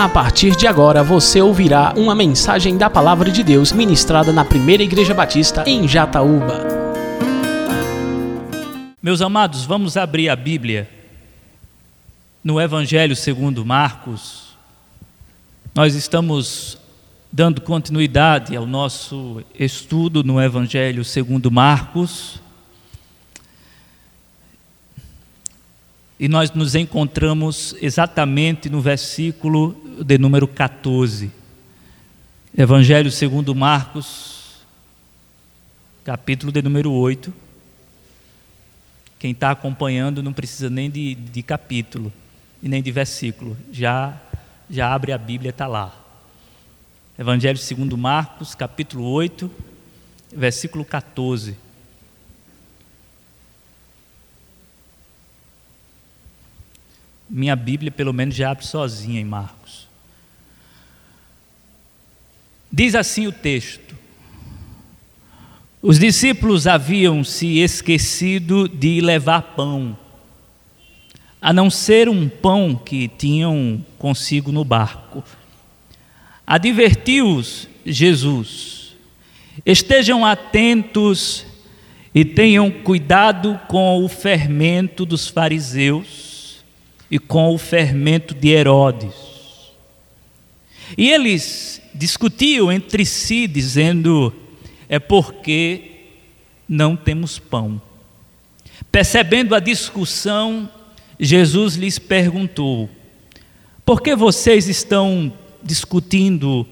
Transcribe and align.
A 0.00 0.08
partir 0.08 0.56
de 0.56 0.66
agora 0.66 1.02
você 1.02 1.42
ouvirá 1.42 1.92
uma 1.94 2.14
mensagem 2.14 2.78
da 2.78 2.88
Palavra 2.88 3.30
de 3.30 3.44
Deus 3.44 3.70
ministrada 3.70 4.32
na 4.32 4.42
Primeira 4.42 4.82
Igreja 4.82 5.12
Batista 5.12 5.62
em 5.66 5.86
Jataúba. 5.86 6.66
Meus 9.02 9.20
amados, 9.20 9.66
vamos 9.66 9.98
abrir 9.98 10.30
a 10.30 10.36
Bíblia 10.36 10.88
no 12.42 12.58
Evangelho 12.58 13.14
segundo 13.14 13.62
Marcos. 13.62 14.56
Nós 15.74 15.94
estamos 15.94 16.78
dando 17.30 17.60
continuidade 17.60 18.56
ao 18.56 18.64
nosso 18.64 19.44
estudo 19.54 20.24
no 20.24 20.40
Evangelho 20.40 21.04
segundo 21.04 21.50
Marcos. 21.50 22.40
E 26.20 26.28
nós 26.28 26.50
nos 26.50 26.74
encontramos 26.74 27.74
exatamente 27.80 28.68
no 28.68 28.82
versículo 28.82 29.74
de 30.04 30.18
número 30.18 30.46
14. 30.46 31.32
Evangelho 32.54 33.10
segundo 33.10 33.54
Marcos, 33.54 34.60
capítulo 36.04 36.52
de 36.52 36.60
número 36.60 36.92
8. 36.92 37.32
Quem 39.18 39.30
está 39.30 39.50
acompanhando 39.50 40.22
não 40.22 40.34
precisa 40.34 40.68
nem 40.68 40.90
de, 40.90 41.14
de 41.14 41.42
capítulo 41.42 42.12
e 42.62 42.68
nem 42.68 42.82
de 42.82 42.92
versículo. 42.92 43.56
Já, 43.72 44.14
já 44.68 44.92
abre 44.92 45.12
a 45.12 45.18
Bíblia, 45.18 45.48
está 45.48 45.66
lá. 45.66 45.90
Evangelho 47.18 47.56
segundo 47.56 47.96
Marcos, 47.96 48.54
capítulo 48.54 49.06
8, 49.06 49.50
versículo 50.36 50.84
14. 50.84 51.56
Minha 57.32 57.54
Bíblia, 57.54 57.92
pelo 57.92 58.12
menos, 58.12 58.34
já 58.34 58.50
abre 58.50 58.66
sozinha 58.66 59.20
em 59.20 59.24
Marcos. 59.24 59.86
Diz 62.72 62.96
assim 62.96 63.28
o 63.28 63.32
texto: 63.32 63.96
Os 65.80 65.96
discípulos 65.96 66.66
haviam 66.66 67.22
se 67.22 67.58
esquecido 67.58 68.68
de 68.68 69.00
levar 69.00 69.42
pão, 69.54 69.96
a 71.40 71.52
não 71.52 71.70
ser 71.70 72.08
um 72.08 72.28
pão 72.28 72.74
que 72.74 73.06
tinham 73.06 73.84
consigo 73.96 74.50
no 74.50 74.64
barco. 74.64 75.22
Advertiu-os 76.44 77.68
Jesus: 77.86 78.96
Estejam 79.64 80.26
atentos 80.26 81.46
e 82.12 82.24
tenham 82.24 82.72
cuidado 82.72 83.56
com 83.68 84.04
o 84.04 84.08
fermento 84.08 85.06
dos 85.06 85.28
fariseus 85.28 86.29
e 87.10 87.18
com 87.18 87.52
o 87.52 87.58
fermento 87.58 88.34
de 88.34 88.48
Herodes. 88.48 89.14
E 90.96 91.10
eles 91.10 91.82
discutiam 91.94 92.70
entre 92.70 93.04
si, 93.04 93.46
dizendo: 93.46 94.32
é 94.88 94.98
porque 94.98 95.90
não 96.68 96.96
temos 96.96 97.38
pão. 97.38 97.80
Percebendo 98.90 99.54
a 99.54 99.60
discussão, 99.60 100.68
Jesus 101.18 101.74
lhes 101.74 101.98
perguntou: 101.98 102.88
por 103.84 104.00
que 104.00 104.14
vocês 104.14 104.68
estão 104.68 105.32
discutindo 105.62 106.66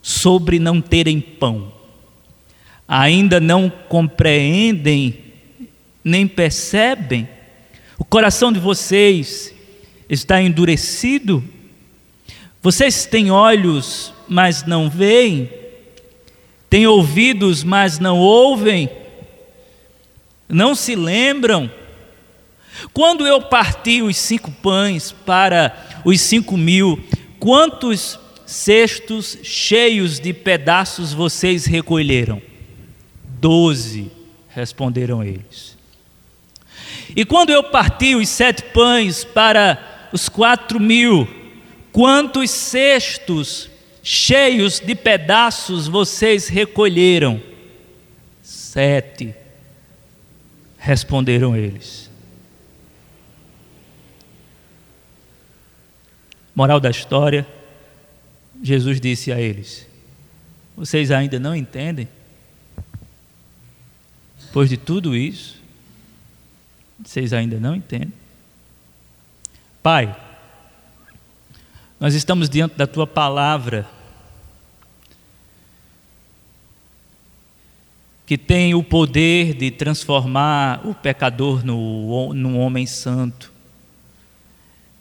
sobre 0.00 0.58
não 0.58 0.80
terem 0.80 1.20
pão? 1.20 1.72
Ainda 2.86 3.40
não 3.40 3.70
compreendem 3.70 5.18
nem 6.04 6.26
percebem? 6.26 7.28
O 7.96 8.04
coração 8.04 8.52
de 8.52 8.58
vocês 8.58 9.51
está 10.08 10.40
endurecido? 10.40 11.42
Vocês 12.62 13.06
têm 13.06 13.30
olhos, 13.30 14.12
mas 14.28 14.64
não 14.64 14.88
veem? 14.88 15.50
Têm 16.70 16.86
ouvidos, 16.86 17.64
mas 17.64 17.98
não 17.98 18.18
ouvem? 18.18 18.88
Não 20.48 20.74
se 20.74 20.94
lembram? 20.94 21.70
Quando 22.92 23.26
eu 23.26 23.42
parti 23.42 24.02
os 24.02 24.16
cinco 24.16 24.50
pães 24.50 25.12
para 25.12 26.02
os 26.04 26.20
cinco 26.20 26.56
mil, 26.56 27.02
quantos 27.38 28.18
cestos 28.46 29.38
cheios 29.42 30.18
de 30.20 30.32
pedaços 30.32 31.12
vocês 31.12 31.64
recolheram? 31.64 32.40
Doze, 33.40 34.10
responderam 34.48 35.22
eles. 35.22 35.76
E 37.14 37.24
quando 37.24 37.50
eu 37.50 37.64
parti 37.64 38.14
os 38.14 38.28
sete 38.28 38.62
pães 38.62 39.24
para 39.24 39.91
os 40.12 40.28
quatro 40.28 40.78
mil, 40.78 41.26
quantos 41.90 42.50
cestos 42.50 43.70
cheios 44.02 44.78
de 44.78 44.94
pedaços 44.94 45.88
vocês 45.88 46.48
recolheram? 46.48 47.42
Sete, 48.42 49.34
responderam 50.78 51.56
eles. 51.56 52.10
Moral 56.54 56.78
da 56.78 56.90
história: 56.90 57.46
Jesus 58.62 59.00
disse 59.00 59.32
a 59.32 59.40
eles: 59.40 59.86
Vocês 60.76 61.10
ainda 61.10 61.38
não 61.38 61.56
entendem? 61.56 62.08
Depois 64.44 64.68
de 64.68 64.76
tudo 64.76 65.16
isso, 65.16 65.62
vocês 67.02 67.32
ainda 67.32 67.58
não 67.58 67.74
entendem? 67.74 68.21
Pai, 69.82 70.14
nós 71.98 72.14
estamos 72.14 72.48
diante 72.48 72.76
da 72.76 72.86
tua 72.86 73.04
palavra, 73.04 73.84
que 78.24 78.38
tem 78.38 78.76
o 78.76 78.84
poder 78.84 79.54
de 79.54 79.72
transformar 79.72 80.86
o 80.86 80.94
pecador 80.94 81.66
no, 81.66 82.32
num 82.32 82.60
homem 82.60 82.86
santo, 82.86 83.50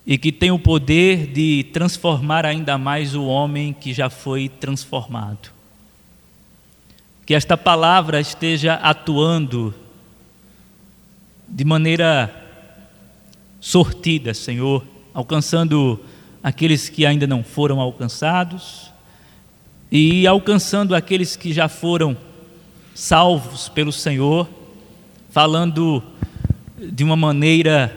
e 0.03 0.17
que 0.17 0.31
tem 0.31 0.49
o 0.49 0.57
poder 0.57 1.27
de 1.27 1.63
transformar 1.71 2.43
ainda 2.43 2.75
mais 2.75 3.13
o 3.13 3.25
homem 3.25 3.73
que 3.73 3.93
já 3.93 4.09
foi 4.09 4.49
transformado. 4.49 5.51
Que 7.23 7.35
esta 7.35 7.55
palavra 7.55 8.19
esteja 8.19 8.73
atuando 8.73 9.75
de 11.47 11.63
maneira 11.63 12.40
sortida, 13.61 14.33
Senhor, 14.33 14.83
alcançando 15.13 15.99
aqueles 16.41 16.89
que 16.89 17.05
ainda 17.05 17.27
não 17.27 17.43
foram 17.43 17.79
alcançados 17.79 18.91
e 19.91 20.25
alcançando 20.25 20.95
aqueles 20.95 21.35
que 21.35 21.53
já 21.53 21.69
foram 21.69 22.17
salvos 22.95 23.69
pelo 23.69 23.91
Senhor, 23.91 24.49
falando 25.29 26.03
de 26.77 27.03
uma 27.03 27.15
maneira 27.15 27.95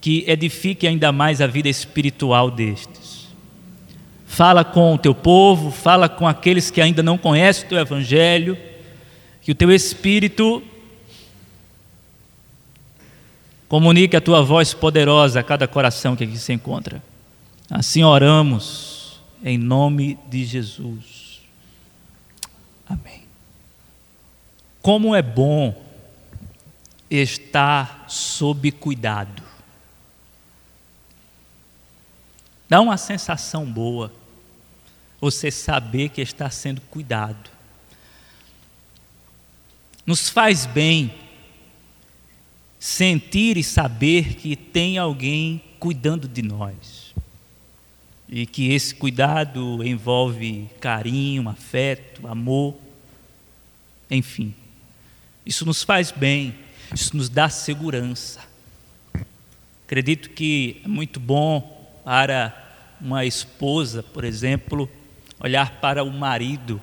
que 0.00 0.24
edifique 0.26 0.86
ainda 0.86 1.12
mais 1.12 1.42
a 1.42 1.46
vida 1.46 1.68
espiritual 1.68 2.50
destes. 2.50 3.28
Fala 4.26 4.64
com 4.64 4.94
o 4.94 4.98
teu 4.98 5.14
povo, 5.14 5.70
fala 5.70 6.08
com 6.08 6.26
aqueles 6.26 6.70
que 6.70 6.80
ainda 6.80 7.02
não 7.02 7.18
conhecem 7.18 7.66
o 7.66 7.68
teu 7.68 7.78
evangelho, 7.78 8.56
que 9.42 9.52
o 9.52 9.54
teu 9.54 9.70
espírito 9.70 10.62
Comunique 13.72 14.14
a 14.14 14.20
tua 14.20 14.42
voz 14.42 14.74
poderosa 14.74 15.40
a 15.40 15.42
cada 15.42 15.66
coração 15.66 16.14
que 16.14 16.24
aqui 16.24 16.36
se 16.36 16.52
encontra. 16.52 17.02
Assim 17.70 18.02
oramos, 18.02 19.18
em 19.42 19.56
nome 19.56 20.18
de 20.28 20.44
Jesus. 20.44 21.40
Amém. 22.86 23.22
Como 24.82 25.16
é 25.16 25.22
bom 25.22 25.74
estar 27.08 28.04
sob 28.08 28.70
cuidado. 28.72 29.42
Dá 32.68 32.78
uma 32.78 32.98
sensação 32.98 33.64
boa 33.64 34.12
você 35.18 35.50
saber 35.50 36.10
que 36.10 36.20
está 36.20 36.50
sendo 36.50 36.82
cuidado. 36.82 37.48
Nos 40.04 40.28
faz 40.28 40.66
bem 40.66 41.21
sentir 42.82 43.56
e 43.56 43.62
saber 43.62 44.34
que 44.34 44.56
tem 44.56 44.98
alguém 44.98 45.62
cuidando 45.78 46.26
de 46.26 46.42
nós. 46.42 47.14
E 48.28 48.44
que 48.44 48.72
esse 48.72 48.92
cuidado 48.92 49.84
envolve 49.84 50.68
carinho, 50.80 51.48
afeto, 51.48 52.26
amor, 52.26 52.74
enfim. 54.10 54.52
Isso 55.46 55.64
nos 55.64 55.84
faz 55.84 56.10
bem, 56.10 56.56
isso 56.92 57.16
nos 57.16 57.28
dá 57.28 57.48
segurança. 57.48 58.40
Acredito 59.86 60.30
que 60.30 60.82
é 60.84 60.88
muito 60.88 61.20
bom 61.20 61.88
para 62.04 62.74
uma 63.00 63.24
esposa, 63.24 64.02
por 64.02 64.24
exemplo, 64.24 64.90
olhar 65.38 65.80
para 65.80 66.02
o 66.02 66.10
marido 66.10 66.82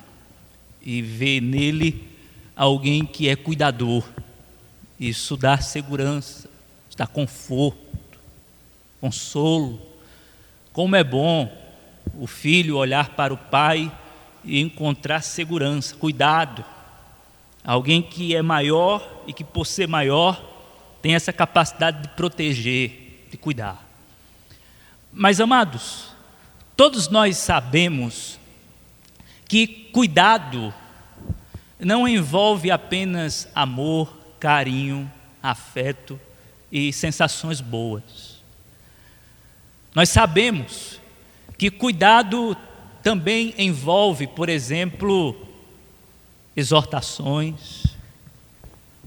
e 0.81 1.01
ver 1.01 1.41
nele 1.41 2.07
alguém 2.55 3.05
que 3.05 3.27
é 3.27 3.35
cuidador 3.35 4.07
isso 4.99 5.37
dá 5.37 5.57
segurança, 5.59 6.49
dá 6.97 7.07
conforto, 7.07 7.79
consolo. 8.99 9.81
Como 10.73 10.95
é 10.95 11.03
bom 11.03 11.49
o 12.19 12.27
filho 12.27 12.75
olhar 12.75 13.09
para 13.09 13.33
o 13.33 13.37
pai 13.37 13.91
e 14.43 14.59
encontrar 14.59 15.21
segurança, 15.21 15.95
cuidado. 15.95 16.65
Alguém 17.63 18.01
que 18.01 18.35
é 18.35 18.41
maior 18.41 19.23
e 19.25 19.33
que, 19.33 19.43
por 19.43 19.65
ser 19.65 19.87
maior, 19.87 20.43
tem 21.01 21.15
essa 21.15 21.31
capacidade 21.31 22.01
de 22.01 22.09
proteger, 22.09 23.27
de 23.31 23.37
cuidar. 23.37 23.87
Mas, 25.13 25.39
amados, 25.39 26.07
todos 26.75 27.07
nós 27.07 27.37
sabemos 27.37 28.39
que 29.47 29.67
cuidado 29.91 30.73
não 31.79 32.07
envolve 32.07 32.69
apenas 32.69 33.47
amor, 33.55 34.18
carinho, 34.39 35.11
afeto 35.41 36.19
e 36.71 36.93
sensações 36.93 37.61
boas. 37.61 38.41
Nós 39.93 40.09
sabemos 40.09 40.99
que 41.57 41.69
cuidado 41.69 42.55
também 43.03 43.53
envolve, 43.57 44.27
por 44.27 44.49
exemplo, 44.49 45.47
exortações, 46.55 47.85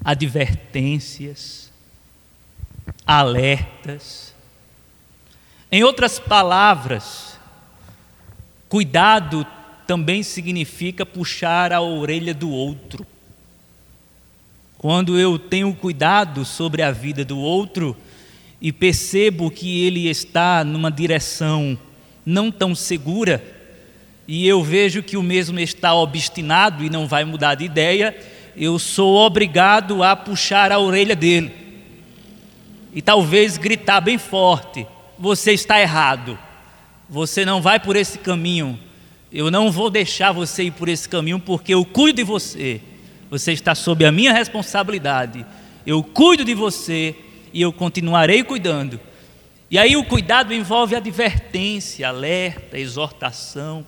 advertências, 0.05 1.71
alertas. 3.07 4.35
Em 5.71 5.85
outras 5.85 6.19
palavras, 6.19 7.39
cuidado 8.69 9.47
também 9.87 10.23
significa 10.23 11.07
puxar 11.07 11.73
a 11.73 11.81
orelha 11.81 12.35
do 12.35 12.51
outro. 12.51 13.07
Quando 14.83 15.17
eu 15.17 15.39
tenho 15.39 15.73
cuidado 15.73 16.45
sobre 16.45 16.83
a 16.83 16.91
vida 16.91 17.25
do 17.25 17.39
outro 17.39 17.97
e 18.61 18.73
percebo 18.73 19.49
que 19.49 19.85
ele 19.87 20.09
está 20.09 20.65
numa 20.65 20.91
direção 20.91 21.79
não 22.27 22.51
tão 22.51 22.75
segura, 22.75 23.41
e 24.27 24.45
eu 24.45 24.61
vejo 24.61 25.01
que 25.01 25.17
o 25.17 25.23
mesmo 25.23 25.61
está 25.61 25.95
obstinado 25.95 26.85
e 26.85 26.91
não 26.91 27.07
vai 27.07 27.25
mudar 27.25 27.55
de 27.55 27.65
ideia, 27.65 28.13
eu 28.57 28.77
sou 28.77 29.15
obrigado 29.19 30.03
a 30.03 30.17
puxar 30.17 30.73
a 30.73 30.81
orelha 30.81 31.15
dele 31.15 31.53
e 32.93 33.01
talvez 33.01 33.57
gritar 33.57 34.01
bem 34.01 34.19
forte: 34.19 34.85
Você 35.17 35.53
está 35.53 35.81
errado, 35.81 36.37
você 37.09 37.45
não 37.45 37.63
vai 37.63 37.79
por 37.79 37.95
esse 37.95 38.19
caminho, 38.19 38.77
eu 39.33 39.49
não 39.49 39.71
vou 39.71 39.89
deixar 39.89 40.33
você 40.33 40.65
ir 40.65 40.73
por 40.73 40.89
esse 40.89 41.09
caminho 41.09 41.39
porque 41.39 41.73
eu 41.73 41.85
cuido 41.85 42.17
de 42.17 42.25
você, 42.25 42.81
você 43.33 43.53
está 43.53 43.75
sob 43.75 44.05
a 44.05 44.13
minha 44.13 44.31
responsabilidade, 44.31 45.47
eu 45.87 46.05
cuido 46.05 46.45
de 46.45 46.53
você 46.53 47.17
e 47.51 47.63
eu 47.63 47.73
continuarei 47.73 48.45
cuidando. 48.45 49.01
E 49.71 49.79
aí 49.79 49.97
o 49.97 50.05
cuidado 50.05 50.53
envolve 50.53 50.95
advertência, 50.95 52.07
alerta, 52.07 52.79
exortação. 52.79 53.87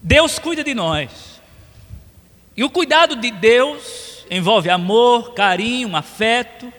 Deus 0.00 0.38
cuida 0.38 0.64
de 0.64 0.72
nós. 0.72 1.42
E 2.56 2.64
o 2.64 2.70
cuidado 2.70 3.14
de 3.14 3.30
Deus 3.30 4.24
envolve 4.30 4.70
amor, 4.70 5.34
carinho, 5.34 5.94
afeto, 5.94 6.72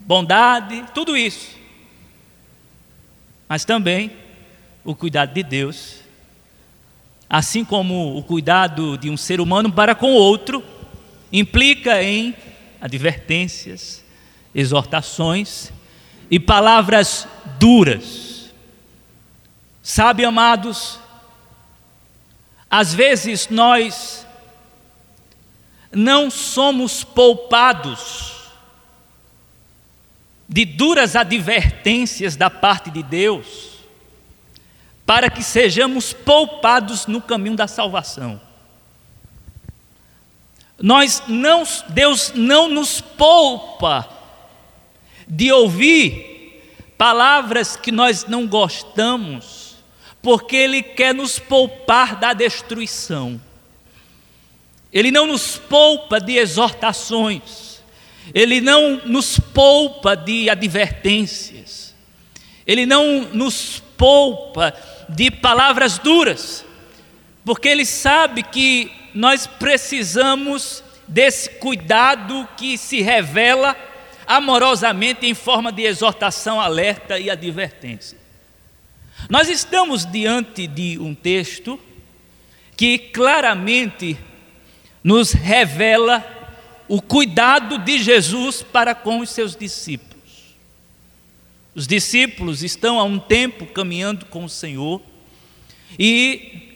bondade, 0.00 0.84
tudo 0.92 1.16
isso. 1.16 1.56
Mas 3.48 3.64
também 3.64 4.10
o 4.84 4.92
cuidado 4.92 5.32
de 5.32 5.44
Deus, 5.44 6.07
assim 7.28 7.64
como 7.64 8.16
o 8.16 8.22
cuidado 8.22 8.96
de 8.96 9.10
um 9.10 9.16
ser 9.16 9.40
humano 9.40 9.70
para 9.70 9.94
com 9.94 10.12
outro, 10.12 10.64
implica 11.32 12.02
em 12.02 12.34
advertências, 12.80 14.04
exortações 14.54 15.70
e 16.30 16.40
palavras 16.40 17.28
duras. 17.58 18.52
Sabe, 19.82 20.24
amados, 20.24 20.98
às 22.70 22.94
vezes 22.94 23.48
nós 23.50 24.26
não 25.92 26.30
somos 26.30 27.02
poupados 27.02 28.36
de 30.48 30.64
duras 30.64 31.14
advertências 31.14 32.36
da 32.36 32.48
parte 32.48 32.90
de 32.90 33.02
Deus, 33.02 33.77
para 35.08 35.30
que 35.30 35.42
sejamos 35.42 36.12
poupados 36.12 37.06
no 37.06 37.18
caminho 37.22 37.56
da 37.56 37.66
salvação. 37.66 38.38
Nós 40.78 41.22
não, 41.26 41.62
Deus 41.88 42.32
não 42.34 42.68
nos 42.68 43.00
poupa 43.00 44.06
de 45.26 45.50
ouvir 45.50 46.62
palavras 46.98 47.74
que 47.74 47.90
nós 47.90 48.26
não 48.26 48.46
gostamos, 48.46 49.76
porque 50.20 50.54
Ele 50.56 50.82
quer 50.82 51.14
nos 51.14 51.38
poupar 51.38 52.16
da 52.16 52.34
destruição. 52.34 53.40
Ele 54.92 55.10
não 55.10 55.26
nos 55.26 55.56
poupa 55.56 56.20
de 56.20 56.36
exortações, 56.36 57.82
Ele 58.34 58.60
não 58.60 59.00
nos 59.06 59.38
poupa 59.40 60.14
de 60.14 60.50
advertências, 60.50 61.94
Ele 62.66 62.84
não 62.84 63.22
nos 63.32 63.82
poupa 63.96 64.74
de 65.08 65.30
palavras 65.30 65.98
duras, 65.98 66.64
porque 67.44 67.68
Ele 67.68 67.86
sabe 67.86 68.42
que 68.42 68.90
nós 69.14 69.46
precisamos 69.46 70.82
desse 71.06 71.48
cuidado 71.50 72.46
que 72.56 72.76
se 72.76 73.00
revela 73.00 73.76
amorosamente 74.26 75.26
em 75.26 75.34
forma 75.34 75.72
de 75.72 75.82
exortação, 75.82 76.60
alerta 76.60 77.18
e 77.18 77.30
advertência. 77.30 78.18
Nós 79.28 79.48
estamos 79.48 80.04
diante 80.04 80.66
de 80.66 80.98
um 80.98 81.14
texto 81.14 81.80
que 82.76 82.98
claramente 82.98 84.16
nos 85.02 85.32
revela 85.32 86.24
o 86.86 87.00
cuidado 87.00 87.78
de 87.78 87.98
Jesus 87.98 88.62
para 88.62 88.94
com 88.94 89.20
os 89.20 89.30
seus 89.30 89.56
discípulos. 89.56 90.17
Os 91.78 91.86
discípulos 91.86 92.64
estão 92.64 92.98
há 92.98 93.04
um 93.04 93.20
tempo 93.20 93.64
caminhando 93.64 94.26
com 94.26 94.42
o 94.42 94.48
Senhor 94.48 95.00
e 95.96 96.74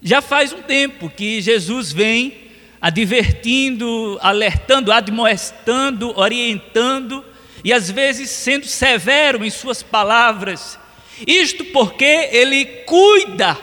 já 0.00 0.22
faz 0.22 0.52
um 0.52 0.62
tempo 0.62 1.10
que 1.10 1.40
Jesus 1.40 1.90
vem 1.90 2.32
advertindo, 2.80 4.16
alertando, 4.22 4.92
admoestando, 4.92 6.16
orientando 6.16 7.24
e 7.64 7.72
às 7.72 7.90
vezes 7.90 8.30
sendo 8.30 8.64
severo 8.64 9.44
em 9.44 9.50
suas 9.50 9.82
palavras 9.82 10.78
isto 11.26 11.64
porque 11.72 12.28
ele 12.30 12.64
cuida 12.86 13.58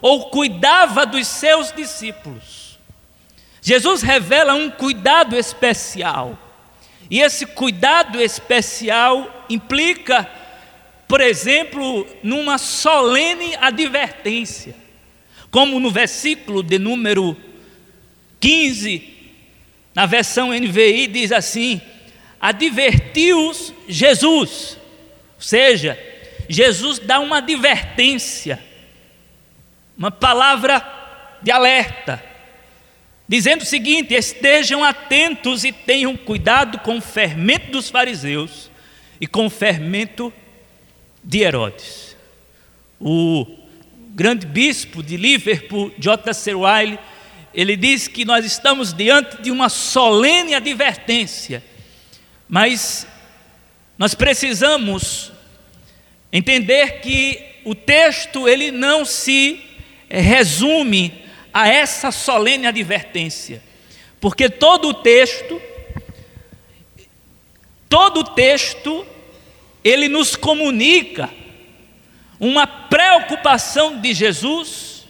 ou 0.00 0.30
cuidava 0.30 1.06
dos 1.06 1.28
seus 1.28 1.70
discípulos. 1.70 2.76
Jesus 3.60 4.02
revela 4.02 4.52
um 4.54 4.68
cuidado 4.68 5.36
especial. 5.36 6.36
E 7.08 7.20
esse 7.20 7.46
cuidado 7.46 8.20
especial 8.20 9.41
implica, 9.52 10.28
por 11.06 11.20
exemplo, 11.20 12.06
numa 12.22 12.58
solene 12.58 13.54
advertência. 13.56 14.74
Como 15.50 15.78
no 15.78 15.90
versículo 15.90 16.62
de 16.62 16.78
número 16.78 17.36
15, 18.40 19.12
na 19.94 20.06
versão 20.06 20.52
NVI, 20.52 21.06
diz 21.06 21.30
assim: 21.30 21.80
Advertiu-os 22.40 23.74
Jesus, 23.86 24.78
ou 25.36 25.40
seja, 25.42 25.98
Jesus 26.48 26.98
dá 26.98 27.20
uma 27.20 27.38
advertência, 27.38 28.58
uma 29.96 30.10
palavra 30.10 30.82
de 31.42 31.50
alerta, 31.50 32.24
dizendo 33.28 33.60
o 33.60 33.66
seguinte: 33.66 34.14
estejam 34.14 34.82
atentos 34.82 35.62
e 35.62 35.72
tenham 35.72 36.16
cuidado 36.16 36.78
com 36.78 36.96
o 36.96 37.02
fermento 37.02 37.70
dos 37.70 37.90
fariseus 37.90 38.71
e 39.22 39.26
com 39.26 39.46
o 39.46 39.50
fermento 39.50 40.30
de 41.24 41.40
Herodes. 41.40 42.14
O 43.00 43.46
grande 44.10 44.46
bispo 44.46 45.02
de 45.02 45.16
Liverpool, 45.16 45.90
J.C. 45.98 46.52
Wiley, 46.52 46.98
ele 47.54 47.74
diz 47.74 48.06
que 48.06 48.26
nós 48.26 48.44
estamos 48.44 48.92
diante 48.92 49.40
de 49.40 49.50
uma 49.50 49.70
solene 49.70 50.54
advertência, 50.54 51.64
mas 52.46 53.06
nós 53.96 54.14
precisamos 54.14 55.32
Entender 56.32 57.00
que 57.00 57.44
o 57.62 57.74
texto 57.74 58.48
ele 58.48 58.70
não 58.70 59.04
se 59.04 59.60
resume 60.08 61.12
a 61.52 61.68
essa 61.68 62.10
solene 62.10 62.66
advertência, 62.66 63.62
porque 64.18 64.48
todo 64.48 64.88
o 64.88 64.94
texto 64.94 65.60
todo 67.86 68.20
o 68.20 68.24
texto 68.24 69.06
ele 69.84 70.08
nos 70.08 70.36
comunica 70.36 71.30
uma 72.38 72.66
preocupação 72.66 74.00
de 74.00 74.12
Jesus 74.12 75.04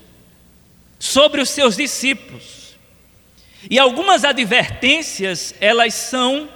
sobre 0.99 1.41
os 1.41 1.51
seus 1.51 1.77
discípulos. 1.77 2.77
E 3.71 3.79
algumas 3.79 4.25
advertências, 4.25 5.55
elas 5.61 5.95
são 5.95 6.49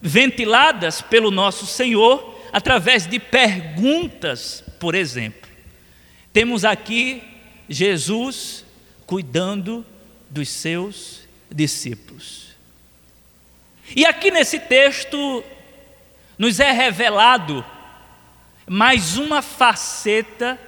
ventiladas 0.00 1.00
pelo 1.00 1.30
nosso 1.30 1.66
Senhor 1.66 2.36
através 2.52 3.06
de 3.06 3.18
perguntas, 3.18 4.62
por 4.78 4.94
exemplo. 4.94 5.48
Temos 6.32 6.64
aqui 6.64 7.22
Jesus 7.68 8.64
cuidando 9.06 9.84
dos 10.30 10.48
seus 10.48 11.26
discípulos. 11.50 12.46
E 13.94 14.04
aqui 14.04 14.30
nesse 14.30 14.58
texto 14.58 15.44
nos 16.38 16.60
é 16.60 16.70
revelado 16.72 17.64
mais 18.66 19.16
uma 19.16 19.40
faceta 19.42 20.58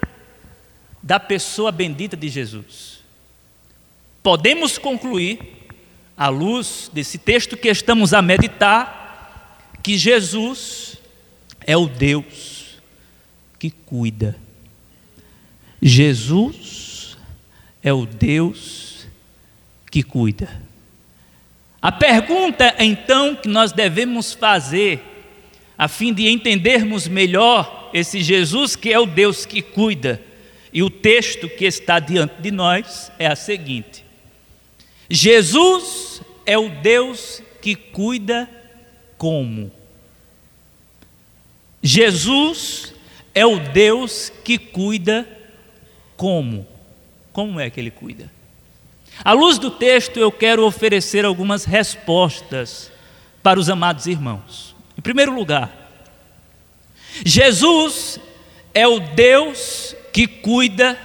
da 1.03 1.19
pessoa 1.19 1.73
bendita 1.73 2.17
de 2.17 2.29
Jesus. 2.29 3.03
Podemos 4.23 4.79
concluir, 4.79 5.59
à 6.17 6.29
luz 6.29 6.91
desse 6.93 7.17
texto 7.17 7.57
que 7.57 7.69
estamos 7.69 8.13
a 8.13 8.21
meditar, 8.21 9.69
que 9.83 9.97
Jesus 9.97 10.97
é 11.67 11.77
o 11.77 11.87
Deus 11.87 12.81
que 13.59 13.71
cuida. 13.71 14.37
Jesus 15.81 17.17
é 17.83 17.93
o 17.93 18.05
Deus 18.05 19.07
que 19.91 20.03
cuida. 20.03 20.61
A 21.81 21.93
pergunta 21.93 22.75
então 22.81 23.37
que 23.37 23.49
nós 23.49 23.71
devemos 23.71 24.33
fazer, 24.33 25.01
a 25.79 25.87
fim 25.87 26.13
de 26.13 26.29
entendermos 26.29 27.07
melhor 27.07 27.91
esse 27.95 28.21
Jesus 28.21 28.75
que 28.75 28.93
é 28.93 28.99
o 28.99 29.07
Deus 29.07 29.47
que 29.47 29.63
cuida, 29.63 30.21
e 30.73 30.83
o 30.83 30.91
texto 30.91 31.49
que 31.49 31.65
está 31.65 32.01
diante 32.01 32.43
de 32.43 32.51
nós 32.51 33.13
é 33.19 33.29
a 33.29 33.37
seguinte: 33.37 34.05
Jesus 35.09 36.21
é 36.45 36.59
o 36.59 36.69
Deus 36.69 37.41
que 37.63 37.77
cuida 37.77 38.51
como? 39.17 39.71
Jesus 41.83 42.93
é 43.35 43.47
o 43.47 43.61
Deus 43.61 44.33
que 44.45 44.59
cuida 44.59 45.27
como? 46.17 46.67
Como 47.33 47.61
é 47.61 47.71
que 47.71 47.79
ele 47.79 47.91
cuida? 47.91 48.31
À 49.25 49.33
luz 49.33 49.59
do 49.59 49.71
texto, 49.71 50.19
eu 50.19 50.31
quero 50.31 50.65
oferecer 50.65 51.25
algumas 51.25 51.65
respostas 51.65 52.91
para 53.43 53.59
os 53.59 53.69
amados 53.69 54.07
irmãos. 54.07 54.68
Em 54.99 55.01
primeiro 55.01 55.33
lugar, 55.33 55.73
Jesus 57.25 58.19
é 58.75 58.87
o 58.89 58.99
Deus 58.99 59.95
que 60.13 60.27
cuida 60.27 60.99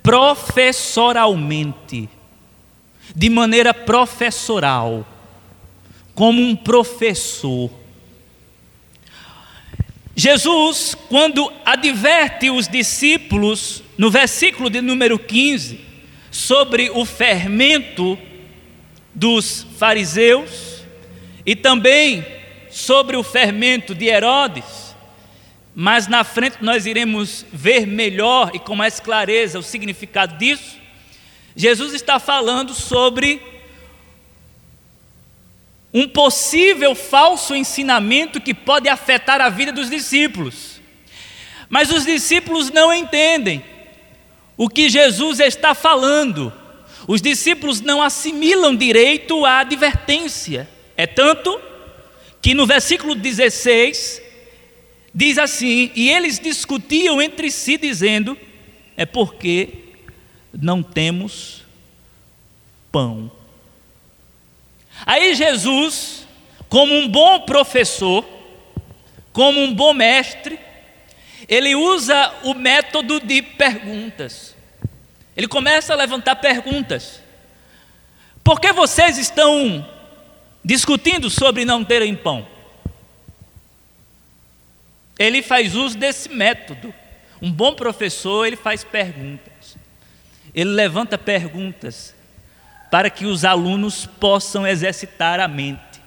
professoralmente, 0.00 2.08
de 3.14 3.28
maneira 3.28 3.74
professoral, 3.74 5.04
como 6.14 6.40
um 6.40 6.54
professor. 6.54 7.68
Jesus, 10.14 10.94
quando 11.08 11.52
adverte 11.64 12.48
os 12.48 12.68
discípulos, 12.68 13.82
no 13.98 14.08
versículo 14.08 14.70
de 14.70 14.80
número 14.80 15.18
15, 15.18 15.80
sobre 16.30 16.90
o 16.90 17.04
fermento 17.04 18.16
dos 19.12 19.66
fariseus 19.76 20.84
e 21.44 21.56
também 21.56 22.38
sobre 22.70 23.16
o 23.16 23.22
fermento 23.22 23.94
de 23.94 24.06
Herodes, 24.06 24.94
mas 25.74 26.06
na 26.06 26.24
frente 26.24 26.58
nós 26.60 26.86
iremos 26.86 27.44
ver 27.52 27.86
melhor 27.86 28.50
e 28.54 28.58
com 28.58 28.74
mais 28.74 29.00
clareza 29.00 29.58
o 29.58 29.62
significado 29.62 30.36
disso. 30.36 30.78
Jesus 31.54 31.94
está 31.94 32.18
falando 32.18 32.74
sobre 32.74 33.42
um 35.92 36.06
possível 36.08 36.94
falso 36.94 37.54
ensinamento 37.54 38.40
que 38.40 38.54
pode 38.54 38.88
afetar 38.88 39.40
a 39.40 39.48
vida 39.48 39.72
dos 39.72 39.90
discípulos. 39.90 40.80
Mas 41.68 41.90
os 41.90 42.04
discípulos 42.04 42.70
não 42.70 42.92
entendem 42.92 43.64
o 44.56 44.68
que 44.68 44.88
Jesus 44.88 45.40
está 45.40 45.74
falando. 45.74 46.52
Os 47.06 47.20
discípulos 47.20 47.80
não 47.80 48.02
assimilam 48.02 48.74
direito 48.74 49.44
à 49.44 49.60
advertência. 49.60 50.68
É 50.96 51.06
tanto 51.06 51.60
que 52.42 52.54
no 52.54 52.66
versículo 52.66 53.14
16 53.14 54.22
diz 55.14 55.38
assim: 55.38 55.90
E 55.94 56.10
eles 56.10 56.38
discutiam 56.38 57.20
entre 57.20 57.50
si, 57.50 57.76
dizendo: 57.76 58.36
É 58.96 59.04
porque 59.04 59.84
não 60.52 60.82
temos 60.82 61.64
pão. 62.90 63.30
Aí 65.06 65.34
Jesus, 65.34 66.26
como 66.68 66.94
um 66.94 67.08
bom 67.08 67.40
professor, 67.40 68.24
como 69.32 69.60
um 69.60 69.72
bom 69.72 69.92
mestre, 69.92 70.58
ele 71.48 71.74
usa 71.74 72.32
o 72.44 72.54
método 72.54 73.20
de 73.20 73.42
perguntas. 73.42 74.54
Ele 75.36 75.48
começa 75.48 75.92
a 75.92 75.96
levantar 75.96 76.36
perguntas. 76.36 77.22
Por 78.44 78.60
que 78.60 78.72
vocês 78.72 79.16
estão 79.16 79.86
discutindo 80.64 81.30
sobre 81.30 81.64
não 81.64 81.84
terem 81.84 82.14
pão? 82.14 82.46
Ele 85.18 85.42
faz 85.42 85.74
uso 85.74 85.98
desse 85.98 86.28
método. 86.28 86.94
Um 87.42 87.52
bom 87.52 87.74
professor, 87.74 88.46
ele 88.46 88.56
faz 88.56 88.84
perguntas. 88.84 89.76
Ele 90.54 90.70
levanta 90.70 91.18
perguntas 91.18 92.14
para 92.90 93.08
que 93.08 93.26
os 93.26 93.44
alunos 93.44 94.06
possam 94.06 94.66
exercitar 94.66 95.38
a 95.38 95.46
mente. 95.46 96.00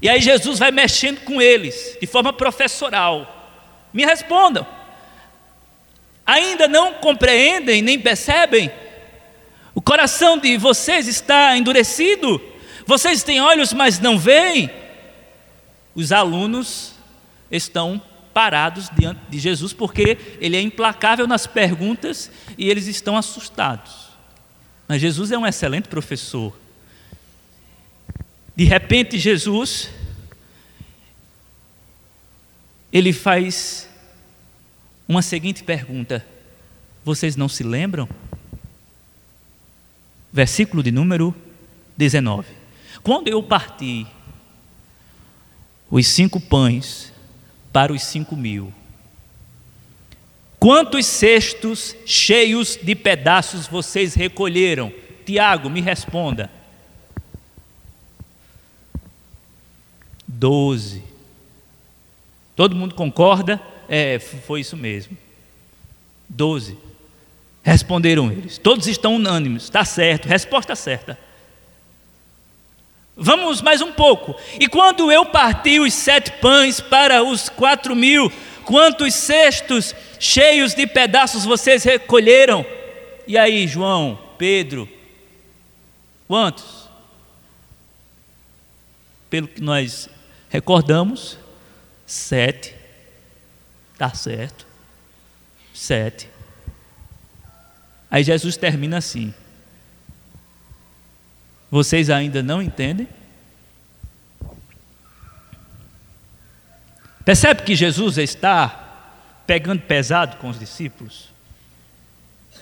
E 0.00 0.08
aí 0.08 0.20
Jesus 0.20 0.58
vai 0.58 0.70
mexendo 0.70 1.20
com 1.20 1.40
eles 1.40 1.96
de 2.00 2.06
forma 2.06 2.32
professoral. 2.32 3.56
Me 3.92 4.04
respondam. 4.04 4.66
Ainda 6.26 6.68
não 6.68 6.94
compreendem 6.94 7.80
nem 7.80 7.98
percebem? 7.98 8.70
O 9.74 9.80
coração 9.80 10.36
de 10.38 10.56
vocês 10.58 11.08
está 11.08 11.56
endurecido? 11.56 12.40
Vocês 12.88 13.22
têm 13.22 13.38
olhos, 13.38 13.74
mas 13.74 13.98
não 13.98 14.18
veem? 14.18 14.70
Os 15.94 16.10
alunos 16.10 16.94
estão 17.50 18.00
parados 18.32 18.88
diante 18.98 19.20
de 19.28 19.38
Jesus 19.38 19.74
porque 19.74 20.16
ele 20.40 20.56
é 20.56 20.62
implacável 20.62 21.26
nas 21.26 21.46
perguntas 21.46 22.30
e 22.56 22.70
eles 22.70 22.86
estão 22.86 23.14
assustados. 23.14 24.08
Mas 24.88 25.02
Jesus 25.02 25.30
é 25.30 25.36
um 25.36 25.46
excelente 25.46 25.86
professor. 25.86 26.58
De 28.56 28.64
repente, 28.64 29.18
Jesus, 29.18 29.90
ele 32.90 33.12
faz 33.12 33.86
uma 35.06 35.20
seguinte 35.20 35.62
pergunta: 35.62 36.24
Vocês 37.04 37.36
não 37.36 37.50
se 37.50 37.62
lembram? 37.62 38.08
Versículo 40.32 40.82
de 40.82 40.90
número 40.90 41.36
19. 41.94 42.57
Quando 43.02 43.28
eu 43.28 43.42
parti 43.42 44.06
os 45.90 46.06
cinco 46.06 46.40
pães 46.40 47.12
para 47.72 47.92
os 47.92 48.02
cinco 48.02 48.36
mil, 48.36 48.72
Quantos 50.58 51.06
cestos 51.06 51.94
cheios 52.04 52.76
de 52.82 52.94
pedaços 52.94 53.66
vocês 53.68 54.14
recolheram? 54.14 54.92
Tiago, 55.24 55.70
me 55.70 55.80
responda. 55.80 56.50
Doze. 60.26 61.02
Todo 62.56 62.74
mundo 62.74 62.94
concorda? 62.94 63.60
É, 63.88 64.18
foi 64.18 64.60
isso 64.60 64.76
mesmo. 64.76 65.16
Doze. 66.28 66.76
Responderam 67.62 68.32
eles. 68.32 68.58
Todos 68.58 68.88
estão 68.88 69.14
unânimes. 69.14 69.64
Está 69.64 69.84
certo. 69.84 70.26
Resposta 70.26 70.74
certa. 70.74 71.16
Vamos 73.20 73.60
mais 73.60 73.82
um 73.82 73.90
pouco. 73.90 74.36
E 74.60 74.68
quando 74.68 75.10
eu 75.10 75.26
parti 75.26 75.80
os 75.80 75.92
sete 75.92 76.30
pães 76.34 76.80
para 76.80 77.20
os 77.20 77.48
quatro 77.48 77.96
mil, 77.96 78.30
quantos 78.64 79.12
cestos 79.12 79.92
cheios 80.20 80.72
de 80.72 80.86
pedaços 80.86 81.44
vocês 81.44 81.82
recolheram. 81.82 82.64
E 83.26 83.36
aí, 83.36 83.66
João, 83.66 84.16
Pedro, 84.38 84.88
quantos? 86.28 86.88
Pelo 89.28 89.48
que 89.48 89.60
nós 89.60 90.08
recordamos, 90.48 91.36
sete. 92.06 92.72
Está 93.94 94.14
certo. 94.14 94.64
Sete. 95.74 96.30
Aí 98.08 98.22
Jesus 98.22 98.56
termina 98.56 98.98
assim. 98.98 99.34
Vocês 101.70 102.08
ainda 102.08 102.42
não 102.42 102.62
entendem? 102.62 103.08
Percebe 107.24 107.62
que 107.62 107.76
Jesus 107.76 108.16
está 108.16 108.86
pegando 109.46 109.82
pesado 109.82 110.36
com 110.38 110.48
os 110.48 110.58
discípulos. 110.58 111.28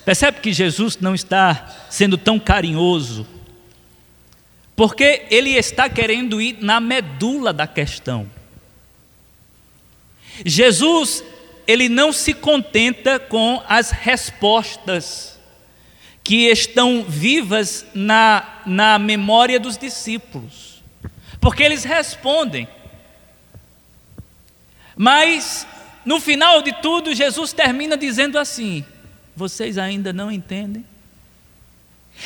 Percebe 0.05 0.41
que 0.41 0.53
Jesus 0.53 0.99
não 0.99 1.15
está 1.15 1.69
sendo 1.89 2.19
tão 2.19 2.39
carinhoso, 2.39 3.27
porque 4.75 5.27
ele 5.31 5.51
está 5.51 5.89
querendo 5.89 6.41
ir 6.41 6.59
na 6.61 6.81
medula 6.81 7.53
da 7.53 7.67
questão. 7.67 8.29
Jesus, 10.45 11.25
ele 11.67 11.89
não 11.89 12.13
se 12.13 12.35
contenta 12.35 13.19
com 13.19 13.63
as 13.69 13.91
respostas 13.91 15.36
que 16.27 16.49
estão 16.49 17.05
vivas 17.09 17.87
na, 17.95 18.63
na 18.67 18.99
memória 18.99 19.61
dos 19.61 19.79
discípulos, 19.79 20.83
porque 21.41 21.63
eles 21.63 21.85
respondem. 21.85 22.67
Mas, 24.97 25.65
no 26.05 26.19
final 26.19 26.63
de 26.63 26.73
tudo, 26.83 27.15
Jesus 27.15 27.53
termina 27.53 27.97
dizendo 27.97 28.41
assim: 28.41 28.85
Vocês 29.37 29.79
ainda 29.79 30.13
não 30.13 30.29
entendem? 30.29 30.85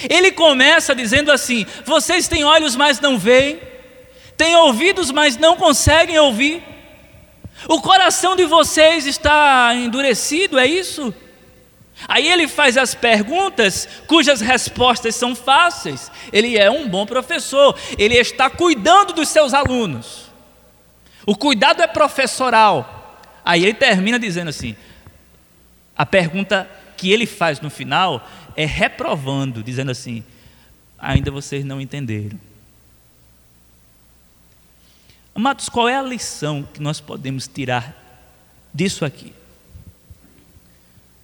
Ele 0.09 0.33
começa 0.33 0.95
dizendo 0.95 1.31
assim: 1.31 1.67
Vocês 1.85 2.27
têm 2.27 2.43
olhos, 2.43 2.75
mas 2.75 3.01
não 3.01 3.19
veem, 3.19 3.61
têm 4.35 4.57
ouvidos, 4.57 5.11
mas 5.11 5.37
não 5.37 5.59
conseguem 5.59 6.19
ouvir. 6.19 6.63
O 7.69 7.83
coração 7.83 8.35
de 8.35 8.47
vocês 8.47 9.05
está 9.05 9.75
endurecido, 9.75 10.59
é 10.59 10.65
isso? 10.65 11.15
Aí 12.09 12.29
ele 12.29 12.49
faz 12.49 12.77
as 12.77 12.95
perguntas 12.95 13.89
cujas 14.07 14.41
respostas 14.41 15.15
são 15.15 15.35
fáceis. 15.35 16.11
Ele 16.33 16.57
é 16.57 16.71
um 16.71 16.89
bom 16.89 17.07
professor, 17.07 17.79
ele 17.99 18.15
está 18.15 18.49
cuidando 18.49 19.13
dos 19.13 19.29
seus 19.29 19.55
alunos. 19.55 20.31
O 21.27 21.37
cuidado 21.37 21.83
é 21.83 21.87
professoral. 21.87 23.19
Aí 23.45 23.63
ele 23.63 23.75
termina 23.75 24.19
dizendo 24.19 24.49
assim: 24.49 24.75
a 25.97 26.07
pergunta 26.07 26.69
que 26.97 27.13
ele 27.13 27.27
faz 27.27 27.61
no 27.61 27.71
final 27.71 28.27
é 28.57 28.65
reprovando, 28.65 29.63
dizendo 29.63 29.91
assim: 29.91 30.25
ainda 30.99 31.31
vocês 31.31 31.65
não 31.65 31.81
entenderam. 31.81 32.39
Amados, 35.35 35.69
qual 35.69 35.89
é 35.89 35.97
a 35.97 36.03
lição 36.03 36.69
que 36.75 36.81
nós 36.81 37.01
podemos 37.01 37.47
tirar 37.47 37.97
disso 38.75 39.05
aqui? 39.05 39.33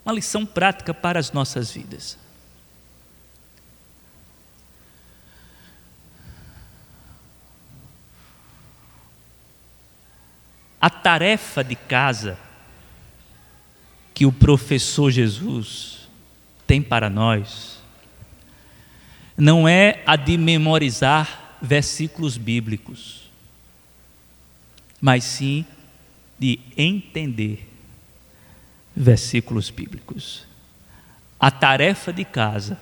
Uma 0.06 0.14
lição 0.14 0.46
prática 0.46 0.94
para 0.94 1.18
as 1.18 1.32
nossas 1.32 1.72
vidas. 1.72 2.16
A 10.80 10.88
tarefa 10.88 11.64
de 11.64 11.74
casa 11.74 12.38
que 14.14 14.24
o 14.24 14.30
professor 14.32 15.10
Jesus 15.10 16.08
tem 16.68 16.80
para 16.80 17.10
nós 17.10 17.82
não 19.36 19.66
é 19.66 20.04
a 20.06 20.14
de 20.14 20.38
memorizar 20.38 21.58
versículos 21.60 22.36
bíblicos, 22.36 23.28
mas 25.00 25.24
sim 25.24 25.66
de 26.38 26.60
entender 26.76 27.75
versículos 28.96 29.68
bíblicos. 29.68 30.46
A 31.38 31.50
tarefa 31.50 32.12
de 32.12 32.24
casa 32.24 32.80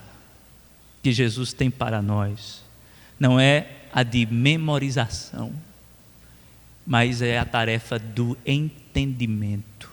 que 1.02 1.10
Jesus 1.10 1.52
tem 1.52 1.70
para 1.70 2.00
nós 2.00 2.62
não 3.18 3.40
é 3.40 3.66
a 3.92 4.04
de 4.04 4.24
memorização, 4.24 5.52
mas 6.86 7.20
é 7.20 7.38
a 7.38 7.44
tarefa 7.44 7.98
do 7.98 8.38
entendimento. 8.46 9.90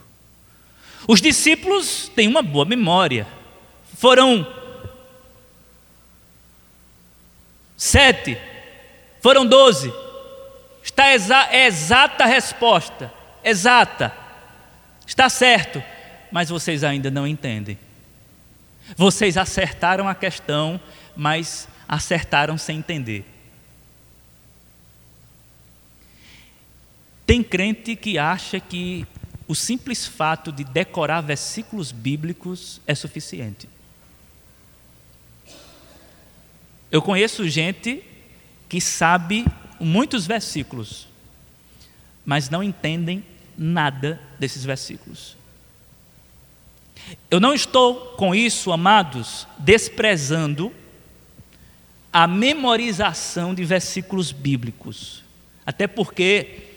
Os 1.07 1.19
discípulos 1.19 2.09
têm 2.15 2.27
uma 2.27 2.43
boa 2.43 2.65
memória, 2.65 3.25
foram 3.97 4.45
sete, 7.75 8.37
foram 9.19 9.45
doze, 9.45 9.91
está 10.83 11.13
exa 11.13 11.47
é 11.49 11.65
exata 11.65 12.23
a 12.25 12.27
resposta, 12.27 13.11
exata, 13.43 14.15
está 15.07 15.27
certo 15.27 15.81
mas 16.31 16.49
vocês 16.49 16.83
ainda 16.83 17.11
não 17.11 17.27
entendem. 17.27 17.77
Vocês 18.95 19.37
acertaram 19.37 20.07
a 20.07 20.15
questão, 20.15 20.79
mas 21.15 21.67
acertaram 21.87 22.57
sem 22.57 22.77
entender. 22.77 23.25
Tem 27.25 27.43
crente 27.43 27.95
que 27.95 28.17
acha 28.17 28.59
que 28.59 29.05
o 29.47 29.55
simples 29.55 30.05
fato 30.05 30.51
de 30.51 30.63
decorar 30.63 31.21
versículos 31.21 31.91
bíblicos 31.91 32.81
é 32.87 32.95
suficiente. 32.95 33.67
Eu 36.89 37.01
conheço 37.01 37.47
gente 37.47 38.03
que 38.67 38.81
sabe 38.81 39.45
muitos 39.79 40.25
versículos, 40.25 41.07
mas 42.25 42.49
não 42.49 42.61
entendem 42.61 43.23
nada 43.57 44.21
desses 44.39 44.63
versículos. 44.63 45.37
Eu 47.29 47.39
não 47.39 47.53
estou 47.53 47.95
com 48.17 48.33
isso, 48.35 48.71
amados, 48.71 49.47
desprezando 49.57 50.71
a 52.11 52.27
memorização 52.27 53.53
de 53.53 53.63
versículos 53.63 54.31
bíblicos. 54.31 55.23
Até 55.65 55.87
porque 55.87 56.67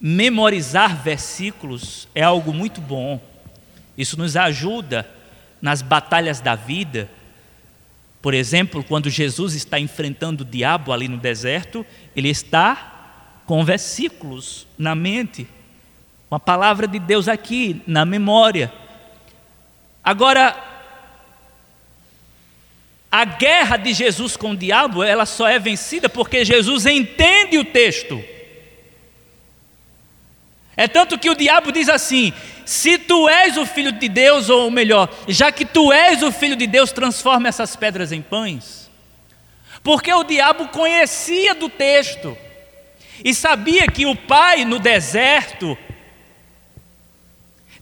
memorizar 0.00 1.02
versículos 1.02 2.08
é 2.14 2.22
algo 2.22 2.52
muito 2.52 2.80
bom. 2.80 3.20
Isso 3.96 4.16
nos 4.16 4.36
ajuda 4.36 5.08
nas 5.60 5.82
batalhas 5.82 6.40
da 6.40 6.54
vida. 6.54 7.10
Por 8.22 8.32
exemplo, 8.32 8.82
quando 8.82 9.10
Jesus 9.10 9.54
está 9.54 9.78
enfrentando 9.78 10.42
o 10.42 10.46
diabo 10.46 10.92
ali 10.92 11.08
no 11.08 11.18
deserto, 11.18 11.84
ele 12.14 12.28
está 12.28 13.42
com 13.44 13.64
versículos 13.64 14.66
na 14.76 14.94
mente, 14.94 15.48
com 16.28 16.34
a 16.34 16.40
palavra 16.40 16.86
de 16.86 16.98
Deus 16.98 17.28
aqui 17.28 17.82
na 17.86 18.04
memória. 18.04 18.72
Agora, 20.08 20.56
a 23.12 23.26
guerra 23.26 23.76
de 23.76 23.92
Jesus 23.92 24.38
com 24.38 24.52
o 24.52 24.56
diabo, 24.56 25.02
ela 25.02 25.26
só 25.26 25.46
é 25.46 25.58
vencida 25.58 26.08
porque 26.08 26.46
Jesus 26.46 26.86
entende 26.86 27.58
o 27.58 27.64
texto. 27.66 28.24
É 30.74 30.88
tanto 30.88 31.18
que 31.18 31.28
o 31.28 31.34
diabo 31.34 31.70
diz 31.70 31.90
assim: 31.90 32.32
se 32.64 32.96
tu 32.96 33.28
és 33.28 33.58
o 33.58 33.66
filho 33.66 33.92
de 33.92 34.08
Deus, 34.08 34.48
ou 34.48 34.70
melhor, 34.70 35.14
já 35.28 35.52
que 35.52 35.66
tu 35.66 35.92
és 35.92 36.22
o 36.22 36.32
filho 36.32 36.56
de 36.56 36.66
Deus, 36.66 36.90
transforma 36.90 37.46
essas 37.46 37.76
pedras 37.76 38.10
em 38.10 38.22
pães. 38.22 38.90
Porque 39.82 40.10
o 40.10 40.24
diabo 40.24 40.68
conhecia 40.68 41.54
do 41.54 41.68
texto 41.68 42.34
e 43.22 43.34
sabia 43.34 43.86
que 43.86 44.06
o 44.06 44.16
pai 44.16 44.64
no 44.64 44.78
deserto 44.78 45.76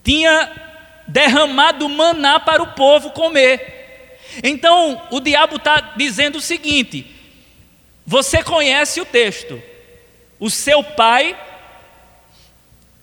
tinha 0.03 0.66
derramado 1.07 1.87
maná 1.87 2.39
para 2.39 2.61
o 2.61 2.73
povo 2.73 3.11
comer. 3.11 4.19
Então 4.43 5.01
o 5.11 5.19
diabo 5.19 5.55
está 5.55 5.93
dizendo 5.95 6.37
o 6.37 6.41
seguinte: 6.41 7.05
você 8.05 8.43
conhece 8.43 9.01
o 9.01 9.05
texto, 9.05 9.61
o 10.39 10.49
seu 10.49 10.83
pai 10.83 11.37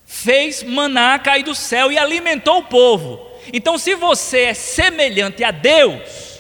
fez 0.07 0.63
maná 0.63 1.19
cair 1.19 1.43
do 1.43 1.55
céu 1.55 1.91
e 1.91 1.99
alimentou 1.99 2.59
o 2.59 2.65
povo. 2.65 3.35
Então, 3.53 3.77
se 3.77 3.95
você 3.95 4.45
é 4.45 4.55
semelhante 4.55 5.45
a 5.45 5.51
Deus, 5.51 6.39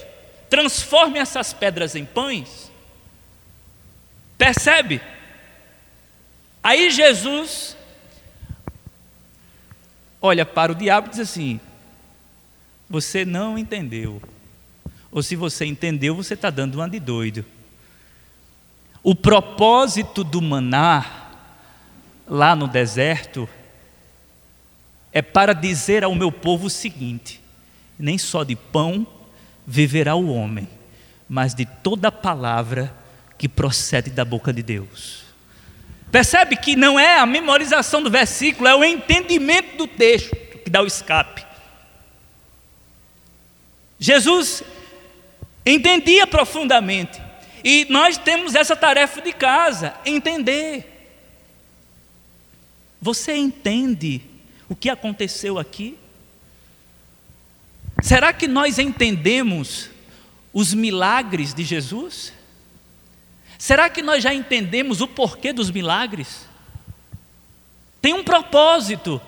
transforme 0.48 1.18
essas 1.18 1.52
pedras 1.52 1.96
em 1.96 2.04
pães. 2.04 2.70
Percebe? 4.38 5.00
Aí 6.62 6.90
Jesus 6.90 7.76
olha 10.24 10.46
para 10.46 10.72
o 10.72 10.74
diabo 10.74 11.08
e 11.08 11.10
diz 11.10 11.20
assim: 11.20 11.60
Você 12.88 13.24
não 13.24 13.58
entendeu. 13.58 14.22
Ou 15.12 15.22
se 15.22 15.36
você 15.36 15.66
entendeu, 15.66 16.16
você 16.16 16.34
está 16.34 16.48
dando 16.48 16.76
uma 16.76 16.88
de 16.88 16.98
doido. 16.98 17.44
O 19.02 19.14
propósito 19.14 20.24
do 20.24 20.40
maná, 20.40 21.30
lá 22.26 22.56
no 22.56 22.66
deserto, 22.66 23.46
é 25.12 25.20
para 25.20 25.52
dizer 25.52 26.02
ao 26.02 26.14
meu 26.14 26.32
povo 26.32 26.66
o 26.66 26.70
seguinte: 26.70 27.40
nem 27.98 28.16
só 28.16 28.42
de 28.42 28.56
pão 28.56 29.06
viverá 29.66 30.14
o 30.14 30.32
homem, 30.32 30.66
mas 31.28 31.54
de 31.54 31.66
toda 31.66 32.10
palavra 32.10 32.94
que 33.36 33.48
procede 33.48 34.10
da 34.10 34.24
boca 34.24 34.54
de 34.54 34.62
Deus. 34.62 35.23
Percebe 36.14 36.54
que 36.54 36.76
não 36.76 36.96
é 36.96 37.18
a 37.18 37.26
memorização 37.26 38.00
do 38.00 38.08
versículo, 38.08 38.68
é 38.68 38.76
o 38.76 38.84
entendimento 38.84 39.76
do 39.76 39.84
texto 39.84 40.30
que 40.62 40.70
dá 40.70 40.80
o 40.80 40.86
escape. 40.86 41.44
Jesus 43.98 44.62
entendia 45.66 46.24
profundamente, 46.24 47.20
e 47.64 47.84
nós 47.90 48.16
temos 48.16 48.54
essa 48.54 48.76
tarefa 48.76 49.20
de 49.20 49.32
casa, 49.32 49.92
entender. 50.06 51.10
Você 53.02 53.34
entende 53.34 54.22
o 54.68 54.76
que 54.76 54.88
aconteceu 54.88 55.58
aqui? 55.58 55.98
Será 58.04 58.32
que 58.32 58.46
nós 58.46 58.78
entendemos 58.78 59.90
os 60.52 60.72
milagres 60.72 61.52
de 61.52 61.64
Jesus? 61.64 62.32
Será 63.58 63.88
que 63.88 64.02
nós 64.02 64.22
já 64.22 64.34
entendemos 64.34 65.00
o 65.00 65.08
porquê 65.08 65.52
dos 65.52 65.70
milagres? 65.70 66.52
tem 68.04 68.12
um 68.12 68.22
propósito. 68.22 69.18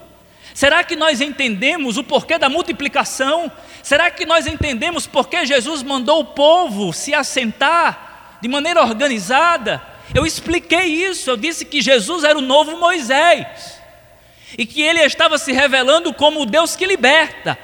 Será 0.52 0.84
que 0.84 0.94
nós 0.96 1.22
entendemos 1.22 1.96
o 1.96 2.04
porquê 2.04 2.36
da 2.36 2.50
multiplicação? 2.50 3.50
Será 3.82 4.10
que 4.10 4.26
nós 4.26 4.46
entendemos 4.46 5.06
por 5.06 5.28
que 5.28 5.46
Jesus 5.46 5.82
mandou 5.82 6.20
o 6.20 6.24
povo 6.26 6.92
se 6.92 7.14
assentar 7.14 8.36
de 8.42 8.46
maneira 8.46 8.82
organizada? 8.82 9.82
Eu 10.14 10.26
expliquei 10.26 10.88
isso, 10.88 11.30
eu 11.30 11.38
disse 11.38 11.64
que 11.64 11.80
Jesus 11.80 12.22
era 12.22 12.38
o 12.38 12.42
novo 12.42 12.78
Moisés 12.78 13.80
e 14.58 14.66
que 14.66 14.82
ele 14.82 15.00
estava 15.00 15.38
se 15.38 15.52
revelando 15.52 16.12
como 16.12 16.42
o 16.42 16.46
Deus 16.46 16.76
que 16.76 16.84
liberta, 16.84 17.58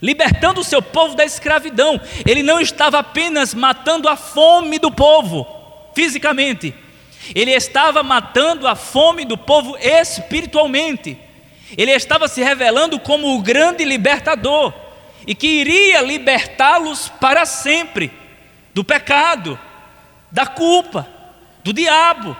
libertando 0.00 0.62
o 0.62 0.64
seu 0.64 0.80
povo 0.80 1.14
da 1.14 1.26
escravidão. 1.26 2.00
Ele 2.26 2.42
não 2.42 2.58
estava 2.58 2.98
apenas 2.98 3.52
matando 3.52 4.08
a 4.08 4.16
fome 4.16 4.78
do 4.78 4.90
povo 4.90 5.63
fisicamente, 5.94 6.74
ele 7.34 7.52
estava 7.52 8.02
matando 8.02 8.66
a 8.66 8.74
fome 8.74 9.24
do 9.24 9.38
povo 9.38 9.76
espiritualmente. 9.78 11.16
Ele 11.76 11.90
estava 11.92 12.28
se 12.28 12.42
revelando 12.42 12.98
como 12.98 13.34
o 13.34 13.42
grande 13.42 13.84
libertador 13.84 14.74
e 15.26 15.34
que 15.34 15.46
iria 15.46 16.02
libertá-los 16.02 17.08
para 17.08 17.46
sempre 17.46 18.12
do 18.74 18.84
pecado, 18.84 19.58
da 20.30 20.46
culpa, 20.46 21.08
do 21.62 21.72
diabo, 21.72 22.36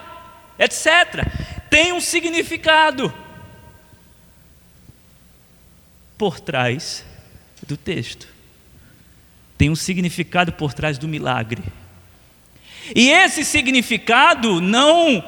etc. 0.59 1.27
Tem 1.71 1.93
um 1.93 2.01
significado 2.01 3.13
por 6.19 6.41
trás 6.41 7.05
do 7.67 7.77
texto. 7.77 8.29
Tem 9.57 9.71
um 9.71 9.77
significado 9.77 10.53
por 10.53 10.75
trás 10.75 10.99
do 10.99 11.09
milagre. 11.09 11.63
E 12.95 13.11
esse 13.11 13.45
significado 13.45 14.61
não 14.61 15.25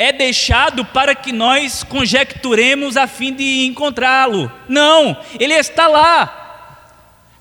é 0.00 0.14
deixado 0.14 0.82
para 0.82 1.14
que 1.14 1.30
nós 1.30 1.84
conjecturemos 1.84 2.96
a 2.96 3.06
fim 3.06 3.34
de 3.34 3.66
encontrá-lo. 3.66 4.50
Não, 4.66 5.14
ele 5.38 5.52
está 5.52 5.86
lá. 5.86 6.38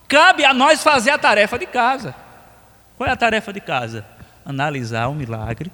Cabe 0.09 0.43
a 0.43 0.53
nós 0.53 0.83
fazer 0.83 1.11
a 1.11 1.17
tarefa 1.17 1.57
de 1.57 1.65
casa. 1.65 2.13
Qual 2.97 3.07
é 3.07 3.13
a 3.13 3.15
tarefa 3.15 3.53
de 3.53 3.61
casa? 3.61 4.05
Analisar 4.43 5.07
o 5.07 5.15
milagre, 5.15 5.71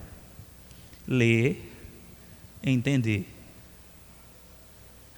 ler, 1.08 1.72
entender. 2.63 3.28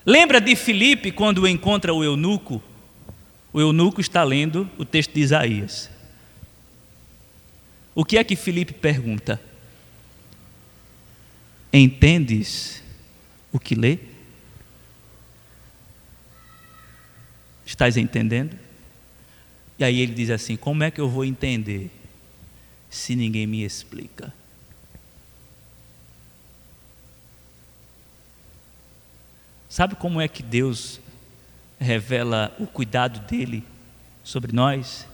Lembra 0.05 0.39
de 0.39 0.55
Filipe 0.55 1.11
quando 1.11 1.45
encontra 1.45 1.93
o 1.93 2.01
eunuco? 2.01 2.63
O 3.51 3.59
eunuco 3.59 3.99
está 3.99 4.23
lendo 4.23 4.69
o 4.77 4.85
texto 4.85 5.13
de 5.13 5.19
Isaías. 5.19 5.96
O 7.97 8.05
que 8.05 8.15
é 8.15 8.23
que 8.23 8.35
Filipe 8.35 8.73
pergunta? 8.73 9.41
Entendes 11.73 12.83
o 13.51 13.59
que 13.59 13.73
lê? 13.73 13.97
Estás 17.65 17.97
entendendo? 17.97 18.55
E 19.79 19.83
aí 19.83 19.99
ele 19.99 20.13
diz 20.13 20.29
assim: 20.29 20.55
Como 20.55 20.83
é 20.83 20.91
que 20.91 21.01
eu 21.01 21.09
vou 21.09 21.25
entender 21.25 21.89
se 22.87 23.15
ninguém 23.15 23.47
me 23.47 23.63
explica? 23.63 24.31
Sabe 29.67 29.95
como 29.95 30.21
é 30.21 30.27
que 30.27 30.43
Deus 30.43 31.01
revela 31.79 32.55
o 32.59 32.67
cuidado 32.67 33.21
dele 33.21 33.63
sobre 34.23 34.51
nós? 34.51 35.07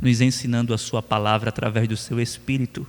Nos 0.00 0.20
ensinando 0.20 0.74
a 0.74 0.78
Sua 0.78 1.02
palavra 1.02 1.48
através 1.48 1.88
do 1.88 1.96
Seu 1.96 2.20
Espírito. 2.20 2.86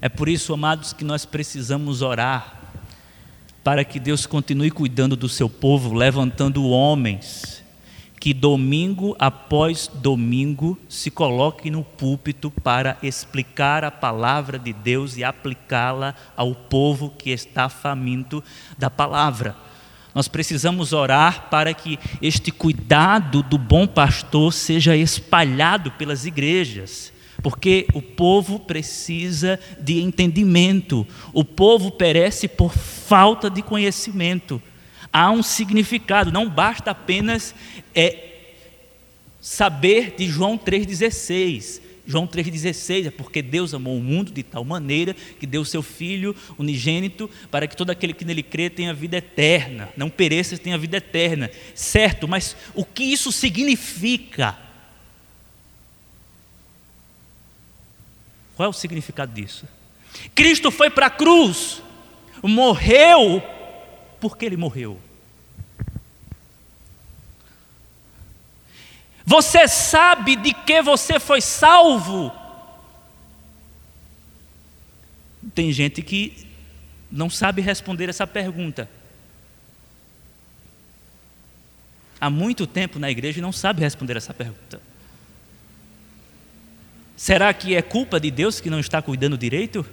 É 0.00 0.08
por 0.08 0.28
isso, 0.28 0.52
amados, 0.52 0.92
que 0.92 1.04
nós 1.04 1.24
precisamos 1.24 2.02
orar 2.02 2.60
para 3.62 3.84
que 3.84 3.98
Deus 3.98 4.26
continue 4.26 4.70
cuidando 4.70 5.16
do 5.16 5.28
seu 5.28 5.48
povo, 5.48 5.94
levantando 5.94 6.68
homens 6.68 7.64
que 8.24 8.32
domingo 8.32 9.14
após 9.18 9.86
domingo 9.86 10.78
se 10.88 11.10
coloquem 11.10 11.70
no 11.70 11.84
púlpito 11.84 12.50
para 12.50 12.96
explicar 13.02 13.84
a 13.84 13.90
palavra 13.90 14.58
de 14.58 14.72
Deus 14.72 15.18
e 15.18 15.22
aplicá-la 15.22 16.14
ao 16.34 16.54
povo 16.54 17.10
que 17.10 17.28
está 17.28 17.68
faminto 17.68 18.42
da 18.78 18.88
palavra. 18.88 19.54
Nós 20.14 20.28
precisamos 20.28 20.92
orar 20.92 21.48
para 21.50 21.74
que 21.74 21.98
este 22.22 22.52
cuidado 22.52 23.42
do 23.42 23.58
bom 23.58 23.86
pastor 23.86 24.52
seja 24.52 24.96
espalhado 24.96 25.90
pelas 25.92 26.24
igrejas, 26.24 27.12
porque 27.42 27.86
o 27.92 28.00
povo 28.00 28.60
precisa 28.60 29.58
de 29.80 30.00
entendimento, 30.00 31.06
o 31.32 31.44
povo 31.44 31.90
perece 31.90 32.46
por 32.46 32.72
falta 32.72 33.50
de 33.50 33.60
conhecimento. 33.60 34.62
Há 35.12 35.30
um 35.30 35.42
significado, 35.42 36.30
não 36.30 36.48
basta 36.48 36.92
apenas 36.92 37.54
é, 37.94 38.30
saber 39.40 40.14
de 40.16 40.28
João 40.28 40.56
3,16. 40.56 41.80
João 42.06 42.26
3,16 42.26 43.06
é 43.06 43.10
porque 43.10 43.40
Deus 43.40 43.72
amou 43.72 43.96
o 43.96 44.02
mundo 44.02 44.30
de 44.30 44.42
tal 44.42 44.64
maneira 44.64 45.14
que 45.14 45.46
deu 45.46 45.62
o 45.62 45.66
seu 45.66 45.82
Filho 45.82 46.36
unigênito 46.58 47.30
para 47.50 47.66
que 47.66 47.76
todo 47.76 47.90
aquele 47.90 48.12
que 48.12 48.24
nele 48.24 48.42
crê 48.42 48.68
tenha 48.68 48.92
vida 48.92 49.16
eterna, 49.16 49.88
não 49.96 50.10
pereça, 50.10 50.58
tenha 50.58 50.76
vida 50.76 50.98
eterna. 50.98 51.50
Certo, 51.74 52.28
mas 52.28 52.56
o 52.74 52.84
que 52.84 53.04
isso 53.04 53.32
significa? 53.32 54.58
Qual 58.54 58.66
é 58.66 58.68
o 58.68 58.72
significado 58.72 59.32
disso? 59.32 59.66
Cristo 60.34 60.70
foi 60.70 60.90
para 60.90 61.06
a 61.06 61.10
cruz, 61.10 61.82
morreu, 62.42 63.42
porque 64.20 64.44
ele 64.44 64.56
morreu. 64.56 65.00
Você 69.26 69.66
sabe 69.66 70.36
de 70.36 70.52
que 70.52 70.82
você 70.82 71.18
foi 71.18 71.40
salvo? 71.40 72.30
Tem 75.54 75.72
gente 75.72 76.02
que 76.02 76.46
não 77.10 77.30
sabe 77.30 77.62
responder 77.62 78.08
essa 78.08 78.26
pergunta. 78.26 78.88
Há 82.20 82.28
muito 82.28 82.66
tempo 82.66 82.98
na 82.98 83.10
igreja 83.10 83.40
não 83.40 83.52
sabe 83.52 83.80
responder 83.80 84.16
essa 84.16 84.34
pergunta. 84.34 84.80
Será 87.16 87.52
que 87.54 87.74
é 87.74 87.82
culpa 87.82 88.18
de 88.18 88.30
Deus 88.30 88.60
que 88.60 88.68
não 88.68 88.80
está 88.80 89.00
cuidando 89.00 89.38
direito? 89.38 89.86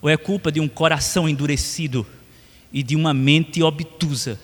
Ou 0.00 0.08
é 0.08 0.16
culpa 0.16 0.52
de 0.52 0.60
um 0.60 0.68
coração 0.68 1.28
endurecido 1.28 2.06
e 2.72 2.82
de 2.82 2.94
uma 2.94 3.12
mente 3.12 3.62
obtusa? 3.62 4.38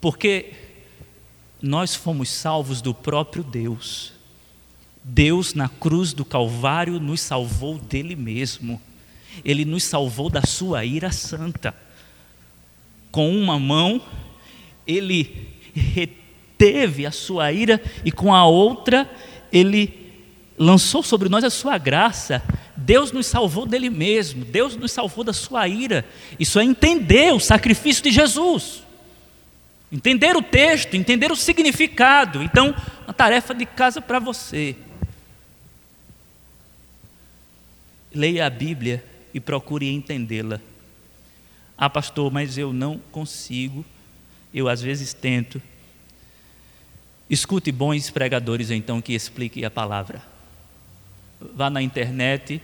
Porque 0.00 0.52
nós 1.64 1.94
fomos 1.94 2.28
salvos 2.28 2.82
do 2.82 2.92
próprio 2.92 3.42
Deus. 3.42 4.12
Deus, 5.02 5.54
na 5.54 5.66
cruz 5.66 6.12
do 6.12 6.22
Calvário, 6.22 7.00
nos 7.00 7.22
salvou 7.22 7.78
dele 7.78 8.14
mesmo. 8.14 8.78
Ele 9.42 9.64
nos 9.64 9.82
salvou 9.84 10.28
da 10.28 10.42
sua 10.42 10.84
ira 10.84 11.10
santa. 11.10 11.74
Com 13.10 13.34
uma 13.34 13.58
mão, 13.58 14.02
ele 14.86 15.48
reteve 15.74 17.06
a 17.06 17.10
sua 17.10 17.50
ira, 17.50 17.82
e 18.04 18.12
com 18.12 18.34
a 18.34 18.44
outra, 18.44 19.10
ele 19.50 20.12
lançou 20.58 21.02
sobre 21.02 21.30
nós 21.30 21.44
a 21.44 21.50
sua 21.50 21.78
graça. 21.78 22.42
Deus 22.76 23.10
nos 23.10 23.26
salvou 23.26 23.64
dele 23.64 23.88
mesmo, 23.88 24.44
Deus 24.44 24.76
nos 24.76 24.92
salvou 24.92 25.24
da 25.24 25.32
sua 25.32 25.66
ira. 25.66 26.04
Isso 26.38 26.58
é 26.58 26.64
entender 26.64 27.32
o 27.32 27.40
sacrifício 27.40 28.02
de 28.02 28.10
Jesus 28.10 28.84
entender 29.90 30.36
o 30.36 30.42
texto, 30.42 30.94
entender 30.94 31.30
o 31.30 31.36
significado. 31.36 32.42
Então, 32.42 32.74
uma 33.04 33.12
tarefa 33.12 33.54
de 33.54 33.66
casa 33.66 34.00
para 34.00 34.18
você. 34.18 34.76
Leia 38.12 38.46
a 38.46 38.50
Bíblia 38.50 39.04
e 39.32 39.40
procure 39.40 39.90
entendê-la. 39.90 40.60
Ah, 41.76 41.90
pastor, 41.90 42.32
mas 42.32 42.56
eu 42.56 42.72
não 42.72 42.98
consigo. 43.10 43.84
Eu 44.52 44.68
às 44.68 44.80
vezes 44.80 45.12
tento. 45.12 45.60
Escute 47.28 47.72
bons 47.72 48.10
pregadores 48.10 48.70
então 48.70 49.00
que 49.00 49.12
expliquem 49.12 49.64
a 49.64 49.70
palavra. 49.70 50.22
Vá 51.40 51.68
na 51.68 51.82
internet 51.82 52.60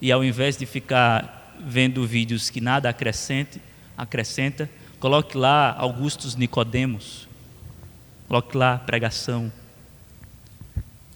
e 0.00 0.10
ao 0.10 0.24
invés 0.24 0.56
de 0.56 0.64
ficar 0.64 1.56
vendo 1.60 2.06
vídeos 2.06 2.50
que 2.50 2.60
nada 2.60 2.88
acrescente, 2.88 3.60
acrescenta, 3.96 4.68
Coloque 5.04 5.36
lá 5.36 5.76
Augustus 5.78 6.34
Nicodemos. 6.34 7.28
Coloque 8.26 8.56
lá 8.56 8.78
pregação. 8.78 9.52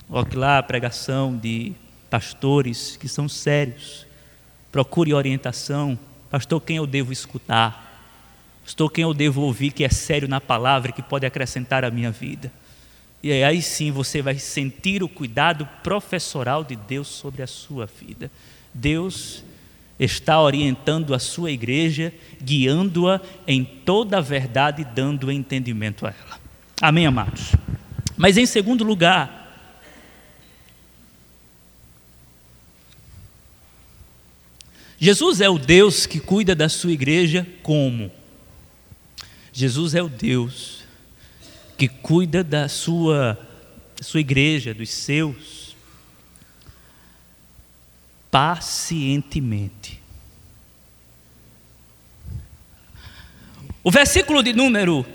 Coloque 0.07 0.37
lá 0.37 0.63
pregação 0.63 1.35
de 1.35 1.73
pastores 2.11 2.99
que 2.99 3.09
são 3.09 3.27
sérios. 3.31 4.07
Procure 4.71 5.15
orientação. 5.15 5.99
Pastor, 6.31 6.61
quem 6.61 6.77
eu 6.77 6.87
devo 6.87 7.15
escutar? 7.15 8.07
Pastor, 8.63 8.93
quem 8.93 9.05
eu 9.05 9.15
devo 9.15 9.41
ouvir 9.41 9.71
que 9.71 9.83
é 9.83 9.89
sério 9.89 10.29
na 10.29 10.39
palavra, 10.39 10.93
que 10.93 11.01
pode 11.01 11.25
acrescentar 11.25 11.83
a 11.83 11.91
minha 11.91 12.11
vida? 12.11 12.53
E 13.23 13.33
aí 13.43 13.63
sim 13.63 13.91
você 13.91 14.21
vai 14.21 14.39
sentir 14.39 15.03
o 15.03 15.09
cuidado 15.09 15.67
professoral 15.83 16.63
de 16.63 16.77
Deus 16.77 17.09
sobre 17.09 17.43
a 17.43 17.47
sua 17.47 17.87
vida. 17.87 18.31
Deus 18.75 19.43
está 19.99 20.41
orientando 20.41 21.15
a 21.15 21.19
sua 21.19 21.51
igreja, 21.51 22.13
guiando-a 22.43 23.21
em 23.47 23.65
toda 23.65 24.19
a 24.19 24.21
verdade, 24.21 24.85
dando 24.85 25.33
entendimento 25.33 26.07
a 26.07 26.11
ela. 26.11 26.41
Amém, 26.81 27.07
amados? 27.07 27.53
Mas 28.17 28.37
em 28.37 28.47
segundo 28.47 28.85
lugar, 28.85 29.39
Jesus 34.99 35.41
é 35.41 35.49
o 35.49 35.59
Deus 35.59 36.07
que 36.07 36.19
cuida 36.19 36.55
da 36.55 36.69
sua 36.69 36.93
igreja 36.93 37.47
como? 37.63 38.11
Jesus 39.53 39.95
é 39.95 40.03
o 40.03 40.09
Deus 40.09 40.85
que 41.77 41.87
cuida 41.89 42.43
da 42.43 42.69
sua, 42.69 43.39
sua 44.01 44.19
igreja, 44.19 44.75
dos 44.75 44.91
seus, 44.91 45.58
pacientemente. 48.31 50.01
O 53.83 53.91
versículo 53.91 54.43
de 54.43 54.53
número 54.53 55.07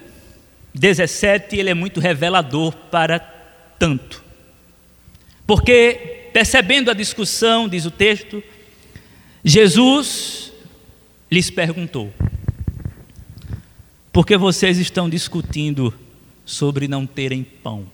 17, 0.73 1.55
ele 1.57 1.69
é 1.69 1.73
muito 1.73 1.99
revelador 1.99 2.73
para 2.89 3.19
tanto. 3.77 4.23
Porque, 5.45 6.29
percebendo 6.33 6.89
a 6.89 6.93
discussão, 6.93 7.67
diz 7.67 7.85
o 7.85 7.91
texto, 7.91 8.41
Jesus 9.43 10.51
lhes 11.29 11.49
perguntou: 11.49 12.11
Por 14.11 14.25
que 14.25 14.37
vocês 14.37 14.79
estão 14.79 15.09
discutindo 15.09 15.93
sobre 16.45 16.87
não 16.87 17.05
terem 17.05 17.43
pão? 17.43 17.85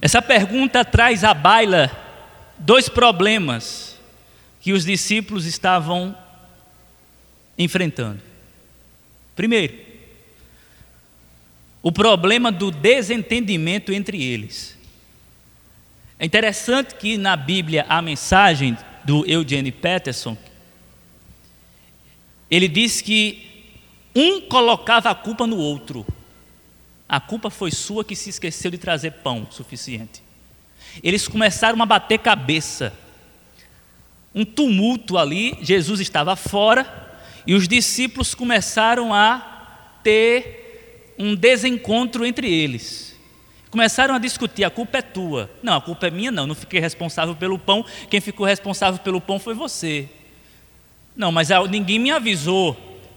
Essa 0.00 0.20
pergunta 0.20 0.84
traz 0.84 1.22
à 1.22 1.32
baila 1.32 2.01
dois 2.58 2.88
problemas 2.88 3.98
que 4.60 4.72
os 4.72 4.84
discípulos 4.84 5.44
estavam 5.44 6.16
enfrentando. 7.58 8.20
Primeiro, 9.34 9.76
o 11.82 11.90
problema 11.90 12.52
do 12.52 12.70
desentendimento 12.70 13.92
entre 13.92 14.22
eles. 14.22 14.78
É 16.18 16.24
interessante 16.24 16.94
que 16.94 17.18
na 17.18 17.36
Bíblia 17.36 17.84
a 17.88 18.00
mensagem 18.00 18.78
do 19.04 19.28
Eugene 19.28 19.72
Peterson, 19.72 20.38
ele 22.48 22.68
diz 22.68 23.00
que 23.00 23.48
um 24.14 24.42
colocava 24.42 25.10
a 25.10 25.14
culpa 25.14 25.46
no 25.46 25.56
outro. 25.56 26.06
A 27.08 27.18
culpa 27.18 27.50
foi 27.50 27.72
sua 27.72 28.04
que 28.04 28.14
se 28.14 28.30
esqueceu 28.30 28.70
de 28.70 28.78
trazer 28.78 29.10
pão 29.14 29.48
suficiente. 29.50 30.22
Eles 31.02 31.28
começaram 31.28 31.80
a 31.80 31.86
bater 31.86 32.18
cabeça. 32.18 32.92
Um 34.34 34.44
tumulto 34.44 35.18
ali, 35.18 35.56
Jesus 35.60 36.00
estava 36.00 36.34
fora 36.34 37.02
e 37.46 37.54
os 37.54 37.68
discípulos 37.68 38.34
começaram 38.34 39.12
a 39.12 39.98
ter 40.02 41.14
um 41.18 41.34
desencontro 41.34 42.24
entre 42.24 42.52
eles. 42.52 43.12
Começaram 43.70 44.14
a 44.14 44.18
discutir: 44.18 44.64
a 44.64 44.70
culpa 44.70 44.98
é 44.98 45.02
tua. 45.02 45.50
Não, 45.62 45.74
a 45.74 45.80
culpa 45.80 46.06
é 46.06 46.10
minha, 46.10 46.30
não. 46.30 46.46
Não 46.46 46.54
fiquei 46.54 46.80
responsável 46.80 47.34
pelo 47.34 47.58
pão. 47.58 47.84
Quem 48.10 48.20
ficou 48.20 48.46
responsável 48.46 49.00
pelo 49.00 49.20
pão 49.20 49.38
foi 49.38 49.54
você. 49.54 50.08
Não, 51.16 51.32
mas 51.32 51.48
ninguém 51.70 51.98
me 51.98 52.10
avisou. 52.10 52.76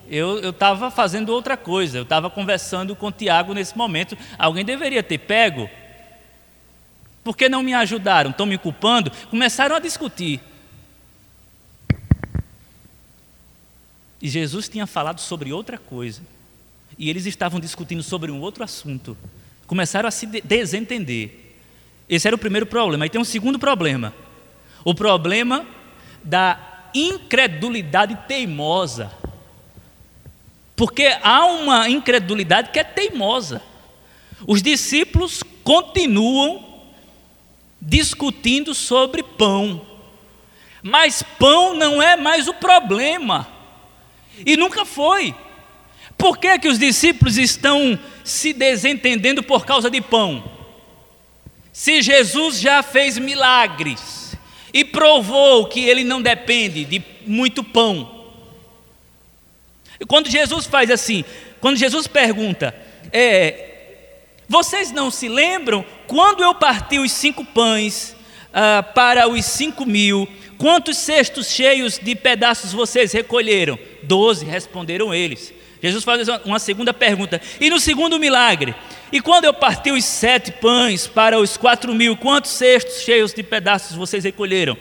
Eu 0.10 0.52
estava 0.52 0.92
fazendo 0.92 1.30
outra 1.30 1.58
coisa. 1.58 1.98
Eu 1.98 2.04
estava 2.04 2.30
conversando 2.30 2.96
com 2.96 3.08
o 3.08 3.12
Tiago 3.12 3.54
nesse 3.54 3.78
momento. 3.78 4.18
Alguém 4.38 4.64
deveria 4.64 5.02
ter 5.02 5.18
pego. 5.18 5.70
Por 7.26 7.36
que 7.36 7.50
não 7.50 7.64
me 7.64 7.74
ajudaram? 7.74 8.30
Estão 8.30 8.46
me 8.46 8.56
culpando? 8.56 9.12
Começaram 9.32 9.76
a 9.76 9.80
discutir. 9.80 10.40
E 14.22 14.30
Jesus 14.30 14.70
tinha 14.70 14.86
falado 14.86 15.20
sobre 15.20 15.52
outra 15.52 15.80
coisa. 15.80 16.22
E 17.00 17.10
eles 17.10 17.26
estavam 17.26 17.60
discutindo 17.60 18.04
sobre 18.04 18.30
um 18.30 18.40
outro 18.40 18.64
assunto. 18.64 19.18
Começaram 19.66 20.08
a 20.08 20.12
se 20.12 20.28
desentender. 20.28 21.56
Esse 22.08 22.28
era 22.28 22.36
o 22.36 22.40
primeiro 22.40 22.68
problema. 22.68 23.06
Aí 23.06 23.10
tem 23.10 23.20
um 23.20 23.26
segundo 23.26 23.58
problema. 23.58 24.14
O 24.84 24.94
problema 24.94 25.66
da 26.24 26.92
incredulidade 26.94 28.16
teimosa. 28.28 29.12
Porque 30.76 31.08
há 31.24 31.44
uma 31.48 31.90
incredulidade 31.90 32.70
que 32.70 32.78
é 32.78 32.84
teimosa. 32.84 33.64
Os 34.46 34.62
discípulos 34.62 35.42
continuam 35.64 36.65
discutindo 37.86 38.74
sobre 38.74 39.22
pão. 39.22 39.80
Mas 40.82 41.22
pão 41.22 41.76
não 41.76 42.02
é 42.02 42.16
mais 42.16 42.48
o 42.48 42.54
problema. 42.56 43.48
E 44.44 44.58
nunca 44.58 44.84
foi. 44.84 45.36
Por 46.18 46.38
que, 46.38 46.58
que 46.60 46.68
os 46.68 46.80
discípulos 46.80 47.38
estão 47.38 47.98
se 48.24 48.54
desentendendo 48.54 49.44
por 49.44 49.66
causa 49.66 49.90
de 49.90 50.02
pão? 50.02 50.44
Se 51.72 52.02
Jesus 52.02 52.60
já 52.60 52.82
fez 52.82 53.18
milagres 53.18 54.36
e 54.74 54.84
provou 54.84 55.68
que 55.68 55.82
ele 55.82 56.04
não 56.04 56.22
depende 56.22 56.86
de 56.86 57.04
muito 57.26 57.64
pão. 57.64 58.26
Quando 60.08 60.30
Jesus 60.30 60.66
faz 60.66 60.90
assim, 60.90 61.24
quando 61.62 61.78
Jesus 61.78 62.08
pergunta, 62.08 62.76
é, 63.12 63.75
vocês 64.48 64.92
não 64.92 65.10
se 65.10 65.28
lembram 65.28 65.84
quando 66.08 66.44
eu 66.44 66.54
parti 66.54 67.00
os 67.00 67.12
cinco 67.12 67.44
pães 67.44 68.16
ah, 68.54 68.84
para 68.84 69.28
os 69.28 69.46
cinco 69.46 69.86
mil? 69.86 70.28
Quantos 70.58 70.98
cestos 70.98 71.50
cheios 71.50 72.00
de 72.00 72.16
pedaços 72.16 72.72
vocês 72.72 73.12
recolheram? 73.12 73.78
Doze, 74.04 74.46
responderam 74.46 75.14
eles. 75.14 75.54
Jesus 75.82 76.04
faz 76.04 76.28
uma 76.46 76.60
segunda 76.60 76.94
pergunta. 76.94 77.42
E 77.60 77.70
no 77.70 77.80
segundo 77.80 78.20
milagre? 78.20 78.74
E 79.12 79.22
quando 79.22 79.46
eu 79.46 79.54
parti 79.54 79.92
os 79.92 80.04
sete 80.04 80.52
pães 80.52 81.08
para 81.08 81.40
os 81.40 81.58
quatro 81.58 81.94
mil, 81.94 82.18
quantos 82.18 82.52
cestos 82.52 83.02
cheios 83.02 83.34
de 83.34 83.44
pedaços 83.44 83.96
vocês 83.96 84.24
recolheram? 84.24 84.78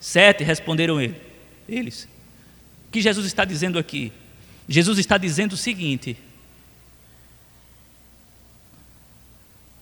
Sete, 0.00 0.42
responderam 0.42 1.00
ele, 1.00 1.14
eles. 1.68 2.08
O 2.88 2.92
que 2.92 3.00
Jesus 3.00 3.26
está 3.26 3.44
dizendo 3.44 3.78
aqui? 3.78 4.12
Jesus 4.68 4.98
está 4.98 5.18
dizendo 5.18 5.52
o 5.52 5.56
seguinte: 5.56 6.16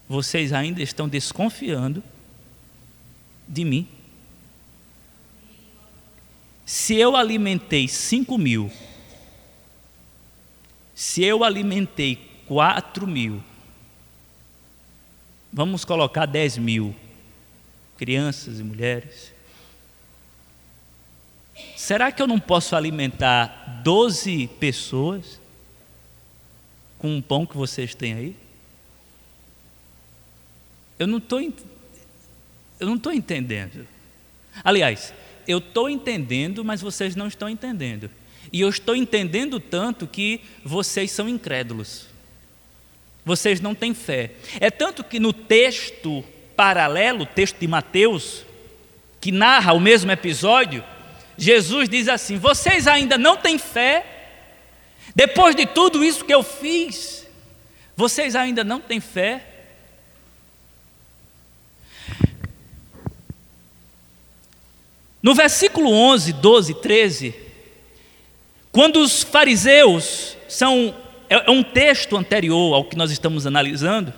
vocês 0.08 0.52
ainda 0.52 0.82
estão 0.82 1.08
desconfiando 1.08 2.02
de 3.46 3.64
mim. 3.64 3.88
Se 6.64 6.94
eu 6.96 7.16
alimentei 7.16 7.88
cinco 7.88 8.38
mil 8.38 8.70
se 10.98 11.22
eu 11.22 11.44
alimentei 11.44 12.16
4 12.48 13.06
mil, 13.06 13.40
vamos 15.52 15.84
colocar 15.84 16.26
10 16.26 16.58
mil 16.58 16.92
crianças 17.96 18.58
e 18.58 18.64
mulheres, 18.64 19.32
será 21.76 22.10
que 22.10 22.20
eu 22.20 22.26
não 22.26 22.40
posso 22.40 22.74
alimentar 22.74 23.80
12 23.84 24.48
pessoas 24.58 25.40
com 26.98 27.16
um 27.16 27.22
pão 27.22 27.46
que 27.46 27.56
vocês 27.56 27.94
têm 27.94 28.14
aí? 28.14 28.36
Eu 30.98 31.06
não 31.06 31.18
estou 31.18 31.40
eu 31.40 32.86
não 32.86 32.96
estou 32.96 33.12
entendendo. 33.12 33.86
Aliás, 34.62 35.12
eu 35.46 35.58
estou 35.58 35.88
entendendo, 35.90 36.64
mas 36.64 36.80
vocês 36.80 37.16
não 37.16 37.26
estão 37.26 37.48
entendendo. 37.48 38.10
E 38.52 38.60
eu 38.60 38.68
estou 38.68 38.94
entendendo 38.94 39.58
tanto 39.58 40.06
que 40.06 40.40
vocês 40.64 41.10
são 41.10 41.28
incrédulos. 41.28 42.06
Vocês 43.24 43.60
não 43.60 43.74
têm 43.74 43.92
fé. 43.94 44.32
É 44.60 44.70
tanto 44.70 45.04
que 45.04 45.18
no 45.18 45.32
texto 45.32 46.24
paralelo, 46.56 47.22
o 47.22 47.26
texto 47.26 47.58
de 47.58 47.66
Mateus, 47.66 48.44
que 49.20 49.32
narra 49.32 49.72
o 49.72 49.80
mesmo 49.80 50.10
episódio, 50.10 50.84
Jesus 51.36 51.88
diz 51.88 52.08
assim: 52.08 52.36
Vocês 52.36 52.86
ainda 52.86 53.18
não 53.18 53.36
têm 53.36 53.58
fé? 53.58 54.04
Depois 55.14 55.54
de 55.54 55.66
tudo 55.66 56.04
isso 56.04 56.24
que 56.24 56.34
eu 56.34 56.42
fiz, 56.42 57.26
vocês 57.96 58.36
ainda 58.36 58.62
não 58.62 58.80
têm 58.80 59.00
fé? 59.00 59.47
No 65.22 65.34
versículo 65.34 65.90
11, 65.90 66.32
12, 66.34 66.74
13, 66.74 67.34
quando 68.70 69.00
os 69.00 69.22
fariseus 69.22 70.36
são 70.48 70.94
é, 71.28 71.48
é 71.48 71.50
um 71.50 71.62
texto 71.62 72.16
anterior 72.16 72.74
ao 72.74 72.84
que 72.84 72.96
nós 72.96 73.10
estamos 73.10 73.46
analisando, 73.46 74.12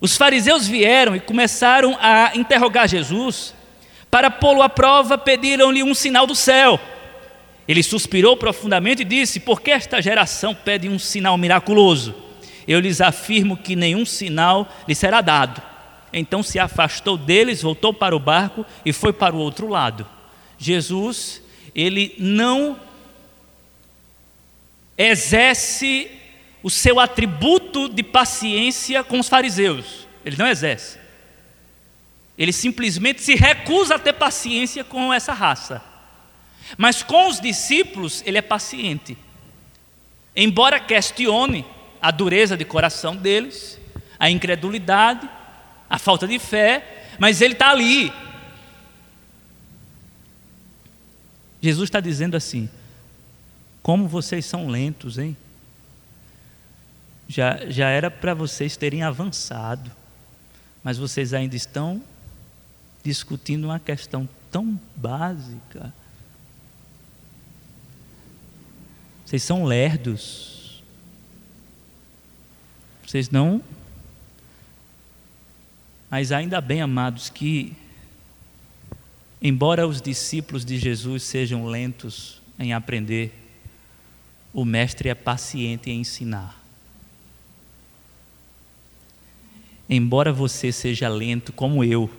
os 0.00 0.16
fariseus 0.16 0.66
vieram 0.66 1.14
e 1.14 1.20
começaram 1.20 1.96
a 2.00 2.32
interrogar 2.34 2.88
Jesus 2.88 3.54
para 4.10 4.30
pô-lo 4.30 4.62
à 4.62 4.68
prova, 4.68 5.18
pediram-lhe 5.18 5.82
um 5.82 5.94
sinal 5.94 6.26
do 6.26 6.34
céu. 6.34 6.80
Ele 7.68 7.82
suspirou 7.82 8.36
profundamente 8.36 9.02
e 9.02 9.04
disse: 9.04 9.40
Por 9.40 9.60
que 9.60 9.70
esta 9.70 10.00
geração 10.00 10.54
pede 10.54 10.88
um 10.88 10.98
sinal 10.98 11.36
miraculoso? 11.36 12.14
Eu 12.66 12.80
lhes 12.80 13.00
afirmo 13.00 13.56
que 13.56 13.76
nenhum 13.76 14.04
sinal 14.04 14.68
lhe 14.88 14.94
será 14.94 15.20
dado. 15.20 15.62
Então 16.18 16.42
se 16.42 16.58
afastou 16.58 17.18
deles, 17.18 17.60
voltou 17.60 17.92
para 17.92 18.16
o 18.16 18.18
barco 18.18 18.64
e 18.86 18.92
foi 18.92 19.12
para 19.12 19.36
o 19.36 19.38
outro 19.38 19.68
lado. 19.68 20.08
Jesus, 20.56 21.42
ele 21.74 22.14
não 22.18 22.80
exerce 24.96 26.10
o 26.62 26.70
seu 26.70 26.98
atributo 26.98 27.90
de 27.90 28.02
paciência 28.02 29.04
com 29.04 29.20
os 29.20 29.28
fariseus. 29.28 30.08
Ele 30.24 30.36
não 30.38 30.46
exerce. 30.46 30.98
Ele 32.38 32.50
simplesmente 32.50 33.20
se 33.20 33.34
recusa 33.34 33.96
a 33.96 33.98
ter 33.98 34.14
paciência 34.14 34.82
com 34.82 35.12
essa 35.12 35.34
raça. 35.34 35.82
Mas 36.78 37.02
com 37.02 37.28
os 37.28 37.38
discípulos, 37.38 38.22
ele 38.24 38.38
é 38.38 38.42
paciente. 38.42 39.18
Embora 40.34 40.80
questione 40.80 41.66
a 42.00 42.10
dureza 42.10 42.56
de 42.56 42.64
coração 42.64 43.14
deles, 43.14 43.78
a 44.18 44.30
incredulidade, 44.30 45.28
a 45.88 45.98
falta 45.98 46.26
de 46.26 46.38
fé, 46.38 47.06
mas 47.18 47.40
ele 47.40 47.54
está 47.54 47.70
ali. 47.70 48.12
Jesus 51.62 51.88
está 51.88 52.00
dizendo 52.00 52.36
assim: 52.36 52.68
como 53.82 54.08
vocês 54.08 54.44
são 54.44 54.68
lentos, 54.68 55.18
hein? 55.18 55.36
Já, 57.28 57.68
já 57.68 57.88
era 57.88 58.10
para 58.10 58.34
vocês 58.34 58.76
terem 58.76 59.02
avançado, 59.02 59.90
mas 60.82 60.96
vocês 60.98 61.34
ainda 61.34 61.56
estão 61.56 62.02
discutindo 63.02 63.64
uma 63.64 63.80
questão 63.80 64.28
tão 64.50 64.78
básica. 64.94 65.92
Vocês 69.24 69.42
são 69.42 69.64
lerdos. 69.64 70.82
Vocês 73.06 73.28
não. 73.30 73.60
Mas 76.16 76.32
ainda 76.32 76.62
bem, 76.62 76.80
amados, 76.80 77.28
que, 77.28 77.74
embora 79.42 79.86
os 79.86 80.00
discípulos 80.00 80.64
de 80.64 80.78
Jesus 80.78 81.22
sejam 81.24 81.66
lentos 81.66 82.40
em 82.58 82.72
aprender, 82.72 83.34
o 84.50 84.64
Mestre 84.64 85.10
é 85.10 85.14
paciente 85.14 85.90
em 85.90 86.00
ensinar. 86.00 86.58
Embora 89.90 90.32
você 90.32 90.72
seja 90.72 91.06
lento 91.06 91.52
como 91.52 91.84
eu 91.84 92.10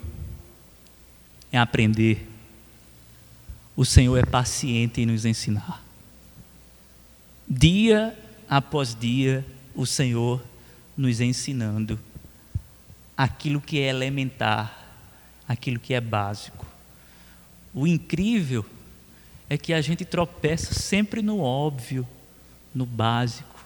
em 1.52 1.58
aprender, 1.58 2.30
o 3.76 3.84
Senhor 3.84 4.16
é 4.16 4.24
paciente 4.24 5.02
em 5.02 5.08
nos 5.08 5.26
ensinar. 5.26 5.84
Dia 7.50 8.16
após 8.48 8.94
dia, 8.94 9.44
o 9.74 9.88
Senhor 9.88 10.40
nos 10.96 11.20
ensinando 11.20 12.00
aquilo 13.18 13.60
que 13.60 13.80
é 13.80 13.88
elementar, 13.88 14.86
aquilo 15.48 15.80
que 15.80 15.94
é 15.94 16.00
básico. 16.00 16.66
O 17.74 17.88
incrível 17.88 18.64
é 19.50 19.58
que 19.58 19.74
a 19.74 19.82
gente 19.82 20.06
tropeça 20.06 20.74
sempre 20.74 21.22
no 21.22 21.40
óbvio, 21.40 22.08
no 22.74 22.86
básico. 22.86 23.58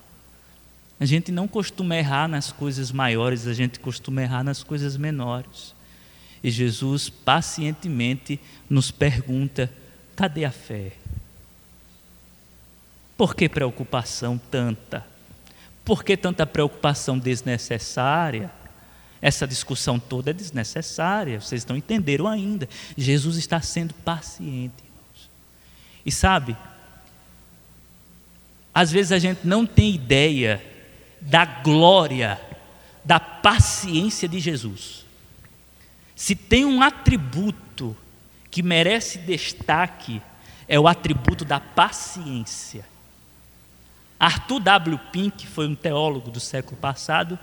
A 1.00 1.06
gente 1.06 1.32
não 1.32 1.48
costuma 1.48 1.96
errar 1.96 2.28
nas 2.28 2.52
coisas 2.52 2.92
maiores, 2.92 3.48
a 3.48 3.54
gente 3.54 3.80
costuma 3.80 4.22
errar 4.22 4.44
nas 4.44 4.64
coisas 4.64 4.96
menores. 4.96 5.74
E 6.44 6.50
Jesus 6.50 7.10
pacientemente 7.10 8.40
nos 8.70 8.92
pergunta: 8.92 9.72
cadê 10.16 10.46
a 10.46 10.52
fé? 10.52 10.94
Por 13.18 13.36
que 13.36 13.50
preocupação 13.50 14.38
tanta? 14.38 15.06
Por 15.84 16.04
que 16.04 16.16
tanta 16.16 16.46
preocupação 16.46 17.18
desnecessária? 17.18 18.52
Essa 19.22 19.48
discussão 19.48 20.00
toda 20.00 20.32
é 20.32 20.34
desnecessária, 20.34 21.40
vocês 21.40 21.66
não 21.66 21.78
entenderam 21.78 22.28
ainda. 22.28 22.68
Jesus 22.98 23.38
está 23.38 23.62
sendo 23.62 23.94
paciente. 23.94 24.74
Irmãos. 24.84 25.30
E 26.06 26.12
sabe, 26.12 26.58
às 28.74 28.92
vezes 28.92 29.12
a 29.12 29.20
gente 29.20 29.46
não 29.46 29.66
tem 29.66 29.94
ideia 29.94 30.64
da 31.22 31.46
glória, 31.46 32.40
da 33.06 33.20
paciência 33.20 34.28
de 34.28 34.40
Jesus. 34.40 35.06
Se 36.16 36.36
tem 36.36 36.66
um 36.66 36.82
atributo 36.82 37.96
que 38.50 38.64
merece 38.64 39.20
destaque, 39.20 40.22
é 40.68 40.80
o 40.80 40.88
atributo 40.88 41.46
da 41.46 41.60
paciência. 41.60 42.86
Arthur 44.20 44.60
W. 44.60 45.00
Pink 45.12 45.48
foi 45.48 45.68
um 45.68 45.76
teólogo 45.76 46.32
do 46.32 46.40
século 46.40 46.78
passado, 46.78 47.38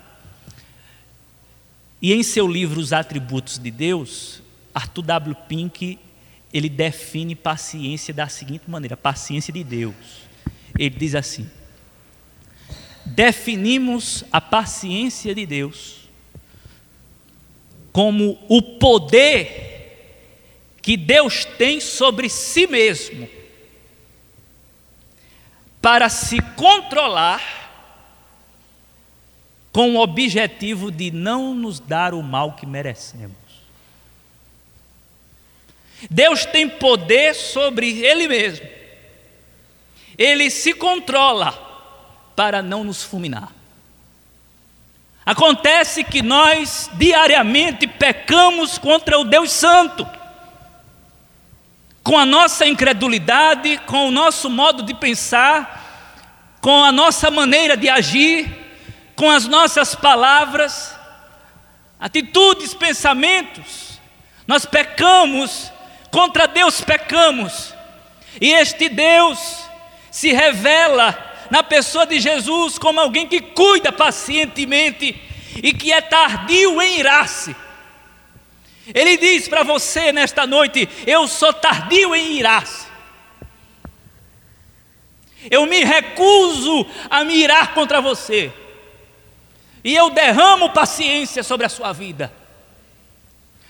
e 2.01 2.13
em 2.13 2.23
seu 2.23 2.47
livro 2.47 2.81
Os 2.81 2.93
Atributos 2.93 3.59
de 3.59 3.71
Deus, 3.71 4.43
Arthur 4.75 5.03
W. 5.03 5.37
Pink 5.49 5.99
ele 6.53 6.69
define 6.69 7.35
paciência 7.35 8.15
da 8.15 8.29
seguinte 8.29 8.71
maneira: 8.71 8.97
paciência 8.97 9.53
de 9.53 9.63
Deus. 9.63 9.95
Ele 10.79 10.95
diz 10.95 11.15
assim: 11.15 11.49
definimos 13.05 14.25
a 14.33 14.41
paciência 14.41 15.35
de 15.35 15.45
Deus 15.45 16.09
como 17.93 18.39
o 18.49 18.63
poder 18.63 19.67
que 20.81 20.97
Deus 20.97 21.45
tem 21.45 21.81
sobre 21.81 22.29
si 22.29 22.67
mesmo 22.67 23.29
para 25.83 26.09
se 26.09 26.41
controlar 26.57 27.58
com 29.79 29.95
o 29.95 30.01
objetivo 30.01 30.91
de 30.91 31.13
não 31.13 31.55
nos 31.55 31.79
dar 31.79 32.13
o 32.13 32.21
mal 32.21 32.55
que 32.55 32.67
merecemos. 32.67 33.37
Deus 36.11 36.45
tem 36.45 36.69
poder 36.69 37.33
sobre 37.33 38.01
Ele 38.01 38.27
mesmo. 38.27 38.67
Ele 40.19 40.51
se 40.51 40.75
controla 40.75 41.53
para 42.35 42.61
não 42.61 42.83
nos 42.83 43.05
fulminar. 43.05 43.53
Acontece 45.25 46.03
que 46.03 46.23
nós 46.23 46.91
diariamente 46.95 47.87
pecamos 47.87 48.79
contra 48.79 49.17
o 49.17 49.23
Deus 49.23 49.53
Santo, 49.53 50.05
com 52.03 52.19
a 52.19 52.27
nossa 52.27 52.67
incredulidade, 52.67 53.79
com 53.87 54.09
o 54.09 54.11
nosso 54.11 54.51
modo 54.51 54.83
de 54.83 54.93
pensar, 54.93 56.57
com 56.61 56.83
a 56.83 56.91
nossa 56.91 57.31
maneira 57.31 57.77
de 57.77 57.89
agir, 57.89 58.58
com 59.19 59.29
as 59.29 59.49
nossas 59.49 59.97
palavras, 59.97 60.97
atitudes, 61.99 62.73
pensamentos. 62.73 64.01
Nós 64.47 64.65
pecamos, 64.65 65.73
contra 66.09 66.47
Deus 66.47 66.81
pecamos, 66.81 67.75
e 68.41 68.53
este 68.53 68.89
Deus 68.89 69.65
se 70.09 70.33
revela 70.33 71.19
na 71.51 71.65
pessoa 71.65 72.07
de 72.07 72.21
Jesus 72.21 72.79
como 72.79 73.01
alguém 73.01 73.27
que 73.27 73.41
cuida 73.41 73.91
pacientemente 73.91 75.21
e 75.65 75.73
que 75.73 75.91
é 75.91 76.01
tardio 76.01 76.81
em 76.81 77.01
irar-se. 77.01 77.57
Ele 78.95 79.17
diz 79.17 79.49
para 79.49 79.65
você 79.65 80.13
nesta 80.13 80.47
noite: 80.47 80.89
Eu 81.05 81.27
sou 81.27 81.53
tardio 81.53 82.15
em 82.15 82.35
irar-se. 82.35 82.87
Eu 85.51 85.67
me 85.67 85.83
recuso 85.83 86.87
a 87.11 87.25
me 87.25 87.35
irar 87.35 87.75
contra 87.75 88.01
você. 88.01 88.53
E 89.85 89.95
eu 89.95 90.11
derramo 90.11 90.71
paciência 90.71 91.43
sobre 91.43 91.67
a 91.67 91.69
sua 91.69 91.93
vida. 91.93 92.33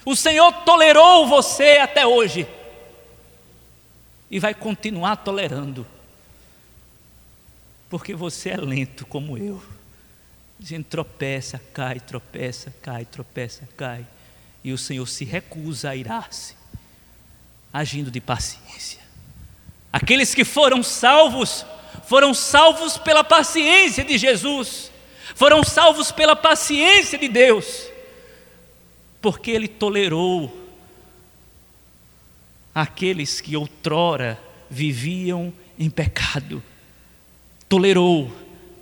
O 0.04 0.16
Senhor 0.16 0.52
tolerou 0.64 1.26
você 1.26 1.78
até 1.78 2.06
hoje. 2.06 2.46
E 4.30 4.38
vai 4.38 4.54
continuar 4.54 5.16
tolerando 5.16 5.86
porque 7.88 8.14
você 8.14 8.50
é 8.50 8.56
lento 8.56 9.06
como 9.06 9.38
eu. 9.38 9.62
Gente 10.60 10.84
tropeça, 10.84 11.60
cai, 11.72 12.00
tropeça, 12.00 12.74
cai, 12.82 13.04
tropeça, 13.04 13.68
cai. 13.76 14.06
E 14.62 14.72
o 14.72 14.78
Senhor 14.78 15.06
se 15.06 15.24
recusa 15.24 15.90
a 15.90 15.96
irar-se, 15.96 16.54
agindo 17.72 18.10
de 18.10 18.20
paciência. 18.20 19.00
Aqueles 19.92 20.34
que 20.34 20.44
foram 20.44 20.82
salvos, 20.82 21.64
foram 22.04 22.34
salvos 22.34 22.98
pela 22.98 23.24
paciência 23.24 24.04
de 24.04 24.18
Jesus, 24.18 24.87
foram 25.38 25.62
salvos 25.62 26.10
pela 26.10 26.34
paciência 26.34 27.16
de 27.16 27.28
Deus, 27.28 27.88
porque 29.22 29.52
Ele 29.52 29.68
tolerou 29.68 30.52
aqueles 32.74 33.40
que 33.40 33.56
outrora 33.56 34.36
viviam 34.68 35.52
em 35.78 35.88
pecado. 35.88 36.60
Tolerou 37.68 38.32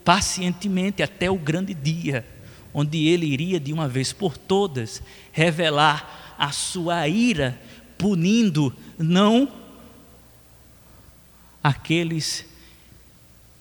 pacientemente 0.02 1.02
até 1.02 1.30
o 1.30 1.36
grande 1.36 1.74
dia, 1.74 2.26
onde 2.72 3.06
ele 3.06 3.26
iria 3.26 3.60
de 3.60 3.70
uma 3.70 3.86
vez 3.86 4.14
por 4.14 4.38
todas 4.38 5.02
revelar 5.32 6.36
a 6.38 6.52
sua 6.52 7.06
ira, 7.06 7.60
punindo 7.98 8.74
não 8.96 9.52
aqueles 11.62 12.46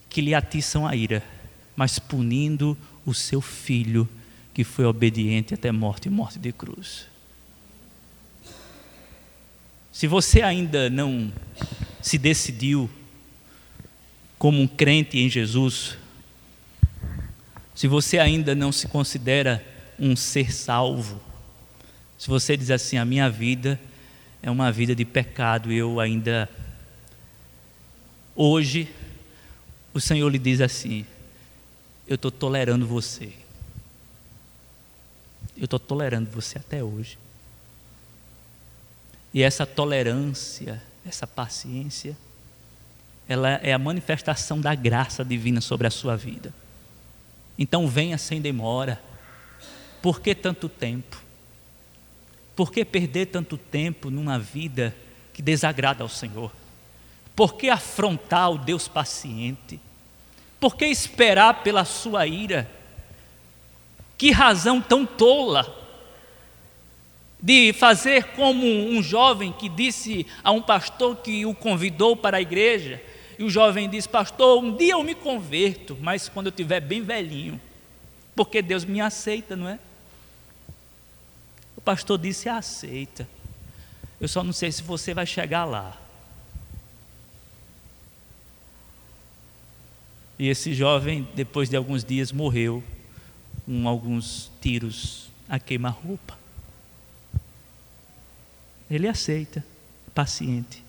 que 0.08 0.22
lhe 0.22 0.34
atiçam 0.34 0.88
a 0.88 0.96
ira, 0.96 1.35
mas 1.76 2.00
punindo 2.00 2.78
o 3.06 3.14
seu 3.14 3.42
filho 3.42 4.08
que 4.54 4.64
foi 4.64 4.86
obediente 4.86 5.54
até 5.54 5.72
morte 5.72 6.08
e 6.08 6.10
morte 6.10 6.40
de 6.40 6.52
cruz. 6.52 7.08
Se 9.92 10.08
você 10.08 10.42
ainda 10.42 10.90
não 10.90 11.32
se 12.02 12.18
decidiu 12.18 12.90
como 14.38 14.62
um 14.62 14.68
crente 14.68 15.18
em 15.18 15.30
Jesus, 15.30 15.98
se 17.74 17.88
você 17.88 18.18
ainda 18.20 18.56
não 18.56 18.72
se 18.72 18.88
considera 18.88 19.66
um 20.00 20.16
ser 20.16 20.54
salvo, 20.54 21.22
se 22.18 22.30
você 22.30 22.56
diz 22.56 22.72
assim: 22.72 22.98
a 22.98 23.06
minha 23.06 23.30
vida 23.30 23.80
é 24.42 24.50
uma 24.50 24.72
vida 24.72 24.96
de 24.96 25.04
pecado, 25.04 25.72
eu 25.72 26.00
ainda. 26.00 26.50
Hoje, 28.36 28.90
o 29.94 30.00
Senhor 30.00 30.30
lhe 30.30 30.40
diz 30.40 30.62
assim: 30.62 31.06
eu 32.08 32.16
estou 32.16 32.32
tolerando 32.32 32.86
você. 32.86 33.34
Eu 35.58 35.66
estou 35.66 35.80
tolerando 35.80 36.30
você 36.30 36.58
até 36.58 36.84
hoje. 36.84 37.18
E 39.34 39.42
essa 39.42 39.66
tolerância, 39.66 40.82
essa 41.06 41.26
paciência, 41.26 42.16
ela 43.28 43.50
é 43.64 43.74
a 43.74 43.80
manifestação 43.80 44.62
da 44.62 44.76
graça 44.76 45.26
divina 45.26 45.62
sobre 45.62 45.88
a 45.88 45.92
sua 45.92 46.16
vida. 46.16 46.54
Então 47.58 47.88
venha 47.88 48.18
sem 48.18 48.40
demora. 48.40 49.02
Por 50.02 50.22
que 50.22 50.36
tanto 50.36 50.70
tempo? 50.70 51.22
Por 52.56 52.72
que 52.72 52.86
perder 52.86 53.28
tanto 53.28 53.58
tempo 53.58 54.10
numa 54.10 54.40
vida 54.40 54.96
que 55.34 55.42
desagrada 55.42 56.04
ao 56.04 56.10
Senhor? 56.10 56.52
Por 57.36 57.56
que 57.56 57.70
afrontar 57.70 58.52
o 58.52 58.58
Deus 58.58 58.88
paciente? 58.88 59.80
Por 60.60 60.76
que 60.76 60.86
esperar 60.86 61.64
pela 61.64 61.86
sua 61.86 62.26
ira? 62.26 62.70
Que 64.18 64.32
razão 64.32 64.82
tão 64.82 65.06
tola 65.06 65.84
de 67.42 67.74
fazer 67.74 68.32
como 68.36 68.66
um 68.66 69.04
jovem 69.04 69.52
que 69.52 69.70
disse 69.70 70.26
a 70.44 70.52
um 70.52 70.62
pastor 70.62 71.18
que 71.18 71.46
o 71.46 71.54
convidou 71.54 72.16
para 72.16 72.38
a 72.38 72.42
igreja, 72.42 73.02
e 73.38 73.44
o 73.44 73.50
jovem 73.50 73.90
disse: 73.90 74.08
Pastor, 74.10 74.64
um 74.64 74.76
dia 74.76 74.94
eu 74.94 75.04
me 75.04 75.14
converto, 75.14 75.98
mas 76.02 76.30
quando 76.30 76.48
eu 76.48 76.52
estiver 76.52 76.80
bem 76.80 77.02
velhinho, 77.02 77.60
porque 78.36 78.62
Deus 78.62 78.84
me 78.86 79.02
aceita, 79.02 79.56
não 79.56 79.70
é? 79.70 79.78
O 81.78 81.82
pastor 81.82 82.18
disse: 82.18 82.50
Aceita, 82.50 83.28
eu 84.20 84.28
só 84.28 84.44
não 84.44 84.54
sei 84.54 84.72
se 84.72 84.82
você 84.82 85.14
vai 85.14 85.26
chegar 85.26 85.66
lá. 85.66 86.05
E 90.38 90.50
esse 90.50 90.74
jovem, 90.74 91.28
depois 91.36 91.70
de 91.70 91.76
alguns 91.76 92.04
dias, 92.04 92.32
morreu 92.32 92.84
com 93.66 93.88
alguns 93.88 94.52
tiros 94.62 95.30
a 95.48 95.60
queima-roupa. 95.60 96.38
Ele 98.90 99.08
aceita, 99.08 99.66
paciente. 100.14 100.84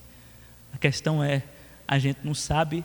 A 0.73 0.77
questão 0.77 1.23
é, 1.23 1.43
a 1.87 1.97
gente 1.97 2.19
não 2.23 2.35
sabe 2.35 2.83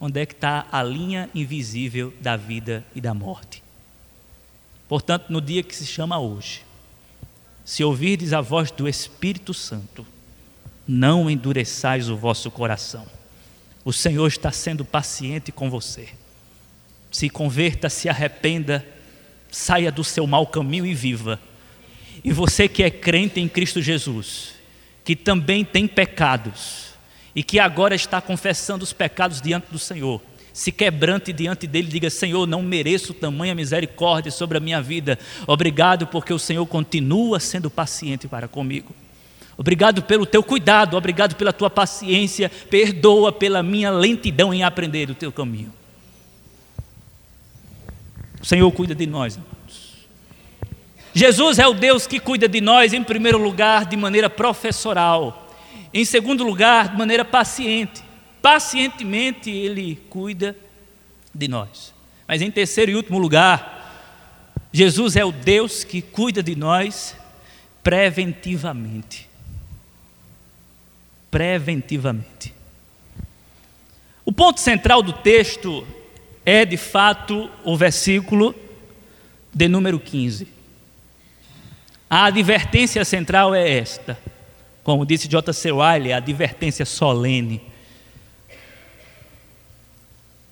onde 0.00 0.20
é 0.20 0.26
que 0.26 0.34
está 0.34 0.66
a 0.70 0.82
linha 0.82 1.30
invisível 1.34 2.12
da 2.20 2.36
vida 2.36 2.84
e 2.94 3.00
da 3.00 3.14
morte. 3.14 3.62
Portanto, 4.88 5.30
no 5.30 5.40
dia 5.40 5.62
que 5.62 5.74
se 5.74 5.86
chama 5.86 6.18
hoje, 6.18 6.62
se 7.64 7.82
ouvirdes 7.82 8.32
a 8.32 8.40
voz 8.40 8.70
do 8.70 8.86
Espírito 8.86 9.54
Santo, 9.54 10.06
não 10.86 11.30
endureçais 11.30 12.10
o 12.10 12.16
vosso 12.16 12.50
coração. 12.50 13.06
O 13.84 13.92
Senhor 13.92 14.26
está 14.26 14.50
sendo 14.50 14.84
paciente 14.84 15.52
com 15.52 15.68
você. 15.68 16.08
Se 17.10 17.28
converta, 17.28 17.88
se 17.88 18.08
arrependa, 18.08 18.84
saia 19.50 19.92
do 19.92 20.02
seu 20.02 20.26
mau 20.26 20.46
caminho 20.46 20.86
e 20.86 20.94
viva 20.94 21.40
e 22.24 22.32
você 22.32 22.66
que 22.66 22.82
é 22.82 22.90
crente 22.90 23.38
em 23.38 23.46
Cristo 23.46 23.82
Jesus, 23.82 24.54
que 25.04 25.14
também 25.14 25.62
tem 25.62 25.86
pecados 25.86 26.94
e 27.34 27.42
que 27.42 27.58
agora 27.58 27.94
está 27.94 28.20
confessando 28.20 28.82
os 28.82 28.94
pecados 28.94 29.42
diante 29.42 29.66
do 29.70 29.78
Senhor, 29.78 30.22
se 30.50 30.72
quebrante 30.72 31.32
diante 31.32 31.66
dele, 31.66 31.88
diga: 31.88 32.08
Senhor, 32.08 32.46
não 32.46 32.62
mereço 32.62 33.12
tamanha 33.12 33.54
misericórdia 33.54 34.32
sobre 34.32 34.56
a 34.56 34.60
minha 34.60 34.80
vida. 34.80 35.18
Obrigado 35.46 36.06
porque 36.06 36.32
o 36.32 36.38
Senhor 36.38 36.64
continua 36.66 37.38
sendo 37.40 37.68
paciente 37.68 38.26
para 38.26 38.48
comigo. 38.48 38.94
Obrigado 39.56 40.02
pelo 40.02 40.26
teu 40.26 40.42
cuidado, 40.42 40.96
obrigado 40.96 41.36
pela 41.36 41.52
tua 41.52 41.70
paciência, 41.70 42.50
perdoa 42.70 43.32
pela 43.32 43.62
minha 43.62 43.90
lentidão 43.90 44.52
em 44.52 44.64
aprender 44.64 45.10
o 45.10 45.14
teu 45.14 45.30
caminho. 45.30 45.72
O 48.40 48.44
Senhor 48.44 48.70
cuida 48.72 48.94
de 48.94 49.06
nós. 49.06 49.38
Jesus 51.14 51.60
é 51.60 51.66
o 51.66 51.72
Deus 51.72 52.06
que 52.06 52.18
cuida 52.18 52.48
de 52.48 52.60
nós, 52.60 52.92
em 52.92 53.02
primeiro 53.02 53.38
lugar, 53.38 53.86
de 53.86 53.96
maneira 53.96 54.28
professoral, 54.28 55.48
em 55.92 56.04
segundo 56.04 56.42
lugar, 56.42 56.88
de 56.88 56.98
maneira 56.98 57.24
paciente. 57.24 58.02
Pacientemente 58.42 59.48
Ele 59.48 59.96
cuida 60.10 60.56
de 61.32 61.46
nós. 61.46 61.94
Mas 62.26 62.42
em 62.42 62.50
terceiro 62.50 62.90
e 62.90 62.96
último 62.96 63.18
lugar, 63.18 64.68
Jesus 64.72 65.14
é 65.14 65.24
o 65.24 65.30
Deus 65.30 65.84
que 65.84 66.02
cuida 66.02 66.42
de 66.42 66.56
nós 66.56 67.16
preventivamente. 67.82 69.28
Preventivamente. 71.34 72.54
O 74.24 74.30
ponto 74.30 74.60
central 74.60 75.02
do 75.02 75.12
texto 75.12 75.84
é, 76.46 76.64
de 76.64 76.76
fato, 76.76 77.50
o 77.64 77.76
versículo 77.76 78.54
de 79.52 79.66
número 79.66 79.98
15. 79.98 80.46
A 82.08 82.26
advertência 82.26 83.04
central 83.04 83.52
é 83.52 83.68
esta. 83.68 84.16
Como 84.84 85.04
disse 85.04 85.26
J.C. 85.26 85.72
Wiley, 85.72 86.12
a 86.12 86.18
advertência 86.18 86.86
solene. 86.86 87.60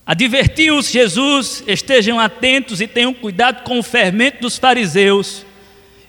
Advertiu-os 0.04 0.90
Jesus, 0.90 1.62
estejam 1.68 2.18
atentos 2.18 2.80
e 2.80 2.88
tenham 2.88 3.14
cuidado 3.14 3.62
com 3.62 3.78
o 3.78 3.84
fermento 3.84 4.40
dos 4.40 4.58
fariseus 4.58 5.46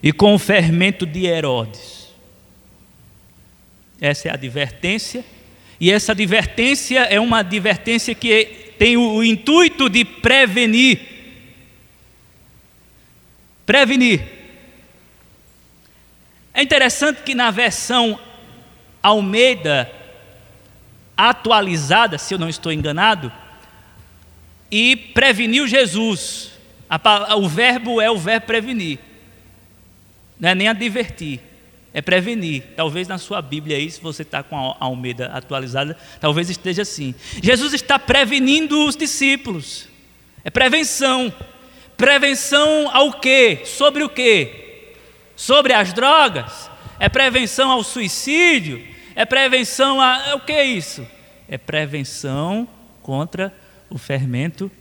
e 0.01 0.11
com 0.11 0.34
o 0.34 0.39
fermento 0.39 1.05
de 1.05 1.28
Herodes. 1.28 2.03
Essa 4.04 4.28
é 4.28 4.32
a 4.32 4.34
advertência, 4.34 5.24
e 5.80 5.89
essa 5.89 6.12
advertência 6.12 6.99
é 7.04 7.22
uma 7.22 7.39
advertência 7.39 8.14
que 8.14 8.74
tem 8.78 8.97
o 8.97 9.24
intuito 9.24 9.89
de 9.89 10.04
prevenir. 10.04 10.99
Prevenir. 13.66 14.22
É 16.54 16.62
interessante 16.62 17.22
que 17.24 17.34
na 17.34 17.49
versão 17.49 18.20
Almeida 19.01 19.89
atualizada, 21.16 22.18
se 22.18 22.34
eu 22.34 22.38
não 22.38 22.49
estou 22.49 22.74
enganado, 22.74 23.32
e 24.70 24.97
preveniu 24.97 25.66
Jesus. 25.66 26.51
O 27.38 27.47
verbo 27.47 28.01
é 28.01 28.12
o 28.12 28.18
verbo 28.18 28.47
prevenir, 28.47 28.99
não 30.38 30.49
é 30.49 30.56
nem 30.56 30.68
advertir, 30.68 31.39
é 31.94 32.02
prevenir. 32.02 32.64
Talvez 32.76 33.08
na 33.08 33.18
sua 33.18 33.41
Bíblia 33.41 33.78
aí, 33.78 33.89
se 33.89 34.02
você 34.02 34.24
está 34.24 34.41
com 34.41 34.58
a 34.58 34.76
Almeida 34.80 35.28
atualizada, 35.28 35.98
talvez 36.20 36.50
esteja 36.50 36.82
assim. 36.82 37.14
Jesus 37.41 37.74
está 37.74 38.00
prevenindo 38.00 38.86
os 38.86 38.96
discípulos. 38.96 39.88
É 40.44 40.50
prevenção. 40.50 41.32
Prevenção 41.96 42.89
ao 42.91 43.14
quê? 43.14 43.62
Sobre 43.66 44.04
o 44.04 44.10
quê? 44.10 44.64
sobre 45.36 45.74
as 45.74 45.94
drogas, 45.94 46.70
é 47.00 47.10
prevenção 47.10 47.72
ao 47.72 47.84
suicídio, 47.84 48.86
é 49.16 49.26
prevenção 49.26 50.00
a. 50.00 50.28
É 50.28 50.36
o 50.36 50.39
que 50.39 50.52
é 50.52 50.66
isso? 50.66 51.06
É 51.48 51.58
prevenção 51.58 52.68
contra 53.02 53.54
o 53.89 53.98
fermento 53.98 54.72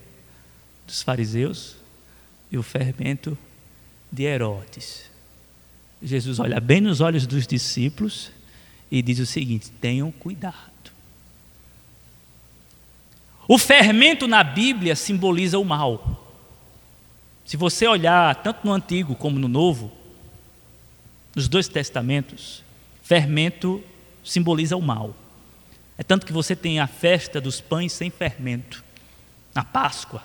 dos 0.87 1.01
fariseus 1.01 1.75
e 2.51 2.57
o 2.57 2.63
fermento 2.63 3.37
de 4.11 4.23
Herodes. 4.23 5.11
Jesus 6.03 6.37
olha 6.39 6.59
bem 6.59 6.81
nos 6.81 6.99
olhos 6.99 7.25
dos 7.25 7.47
discípulos 7.47 8.31
e 8.91 9.01
diz 9.01 9.19
o 9.19 9.25
seguinte: 9.25 9.71
tenham 9.79 10.11
cuidado. 10.11 10.73
O 13.47 13.57
fermento 13.57 14.27
na 14.27 14.43
Bíblia 14.43 14.95
simboliza 14.95 15.57
o 15.57 15.65
mal. 15.65 16.19
Se 17.45 17.57
você 17.57 17.87
olhar 17.87 18.35
tanto 18.35 18.65
no 18.65 18.73
Antigo 18.73 19.15
como 19.15 19.39
no 19.39 19.47
Novo, 19.47 19.91
nos 21.35 21.47
dois 21.47 21.67
testamentos, 21.67 22.63
fermento 23.01 23.83
simboliza 24.23 24.77
o 24.77 24.81
mal. 24.81 25.15
É 25.97 26.03
tanto 26.03 26.25
que 26.25 26.33
você 26.33 26.55
tem 26.55 26.79
a 26.79 26.87
festa 26.87 27.39
dos 27.39 27.59
pães 27.61 27.91
sem 27.91 28.09
fermento, 28.09 28.83
na 29.53 29.63
Páscoa. 29.63 30.23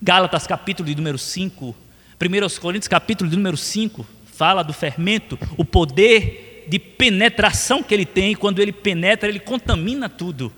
Gálatas 0.00 0.46
capítulo 0.46 0.88
de 0.88 0.94
número 0.94 1.18
5, 1.18 1.74
1 2.20 2.60
Coríntios 2.60 2.88
capítulo 2.88 3.28
de 3.28 3.36
número 3.36 3.56
5, 3.56 4.06
fala 4.36 4.64
do 4.64 4.72
fermento, 4.72 5.38
o 5.56 5.64
poder 5.64 6.64
de 6.68 6.78
penetração 6.78 7.82
que 7.82 7.94
ele 7.94 8.06
tem, 8.06 8.34
quando 8.34 8.60
ele 8.60 8.72
penetra, 8.72 9.28
ele 9.28 9.38
contamina 9.38 10.08
tudo. 10.08 10.52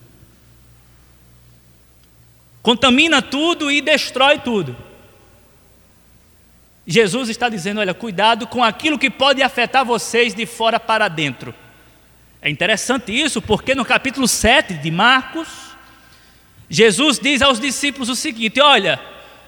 Contamina 2.63 3.21
tudo 3.21 3.71
e 3.71 3.81
destrói 3.81 4.39
tudo. 4.39 4.77
Jesus 6.87 7.29
está 7.29 7.49
dizendo: 7.49 7.81
olha, 7.81 7.93
cuidado 7.93 8.47
com 8.47 8.65
aquilo 8.65 8.99
que 8.99 9.11
pode 9.11 9.43
afetar 9.43 9.85
vocês 9.85 10.35
de 10.35 10.47
fora 10.47 10.81
para 10.81 11.09
dentro. 11.09 11.55
É 12.41 12.49
interessante 12.49 13.13
isso, 13.13 13.43
porque 13.43 13.75
no 13.75 13.85
capítulo 13.85 14.27
7 14.27 14.75
de 14.75 14.91
Marcos, 14.91 15.49
Jesus 16.71 17.19
diz 17.19 17.43
aos 17.43 17.61
discípulos 17.61 18.09
o 18.09 18.17
seguinte: 18.17 18.61
Olha, 18.61 19.01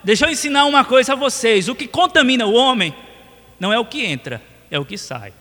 deixa 0.03 0.27
eu 0.27 0.31
ensinar 0.31 0.65
uma 0.67 0.85
coisa 0.85 1.13
a 1.13 1.17
vocês: 1.17 1.69
o 1.69 1.75
que 1.75 1.87
contamina 1.87 2.45
o 2.45 2.55
homem 2.55 2.95
não 3.59 3.73
é 3.73 3.79
o 3.79 3.85
que 3.85 4.05
entra, 4.05 4.43
é 4.71 4.79
o 4.79 4.85
que 4.85 4.97
sai. 4.99 5.33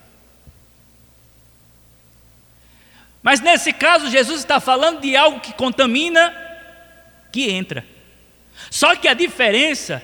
Mas 3.22 3.42
nesse 3.42 3.74
caso, 3.74 4.10
Jesus 4.10 4.40
está 4.40 4.60
falando 4.60 5.02
de 5.02 5.16
algo 5.16 5.40
que 5.40 5.54
contamina, 5.54 6.34
que 7.32 7.50
entra. 7.50 7.86
Só 8.72 8.96
que 8.96 9.08
a 9.08 9.14
diferença 9.14 10.02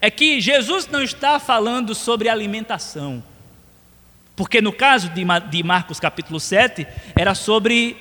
é 0.00 0.10
que 0.10 0.40
Jesus 0.40 0.86
não 0.86 1.02
está 1.02 1.38
falando 1.38 1.94
sobre 1.94 2.28
alimentação. 2.28 3.22
Porque 4.34 4.60
no 4.60 4.72
caso 4.72 5.08
de 5.08 5.62
Marcos 5.62 5.98
capítulo 5.98 6.38
7, 6.38 6.86
era 7.14 7.34
sobre 7.34 7.96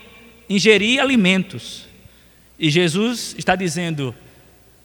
ingerir 0.49 0.99
alimentos. 0.99 1.86
E 2.59 2.70
Jesus 2.70 3.34
está 3.38 3.55
dizendo: 3.55 4.13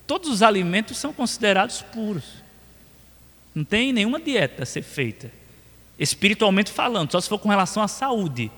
todos 0.06 0.28
os 0.28 0.42
alimentos 0.42 0.96
são 0.96 1.12
considerados 1.12 1.82
puros. 1.82 2.39
Não 3.54 3.64
tem 3.64 3.92
nenhuma 3.92 4.20
dieta 4.20 4.62
a 4.62 4.66
ser 4.66 4.82
feita. 4.82 5.30
Espiritualmente 5.98 6.70
falando, 6.70 7.12
só 7.12 7.20
se 7.20 7.28
for 7.28 7.38
com 7.38 7.48
relação 7.48 7.82
à 7.82 7.88
saúde. 7.88 8.50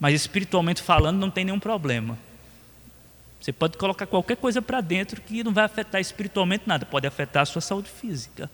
Mas 0.00 0.14
espiritualmente 0.14 0.82
falando, 0.82 1.18
não 1.18 1.30
tem 1.30 1.44
nenhum 1.44 1.60
problema. 1.60 2.18
Você 3.40 3.52
pode 3.52 3.76
colocar 3.76 4.06
qualquer 4.06 4.36
coisa 4.36 4.62
para 4.62 4.80
dentro 4.80 5.20
que 5.20 5.42
não 5.42 5.52
vai 5.52 5.64
afetar 5.64 6.00
espiritualmente 6.00 6.64
nada, 6.66 6.86
pode 6.86 7.06
afetar 7.06 7.42
a 7.42 7.46
sua 7.46 7.60
saúde 7.60 7.88
física. 7.88 8.50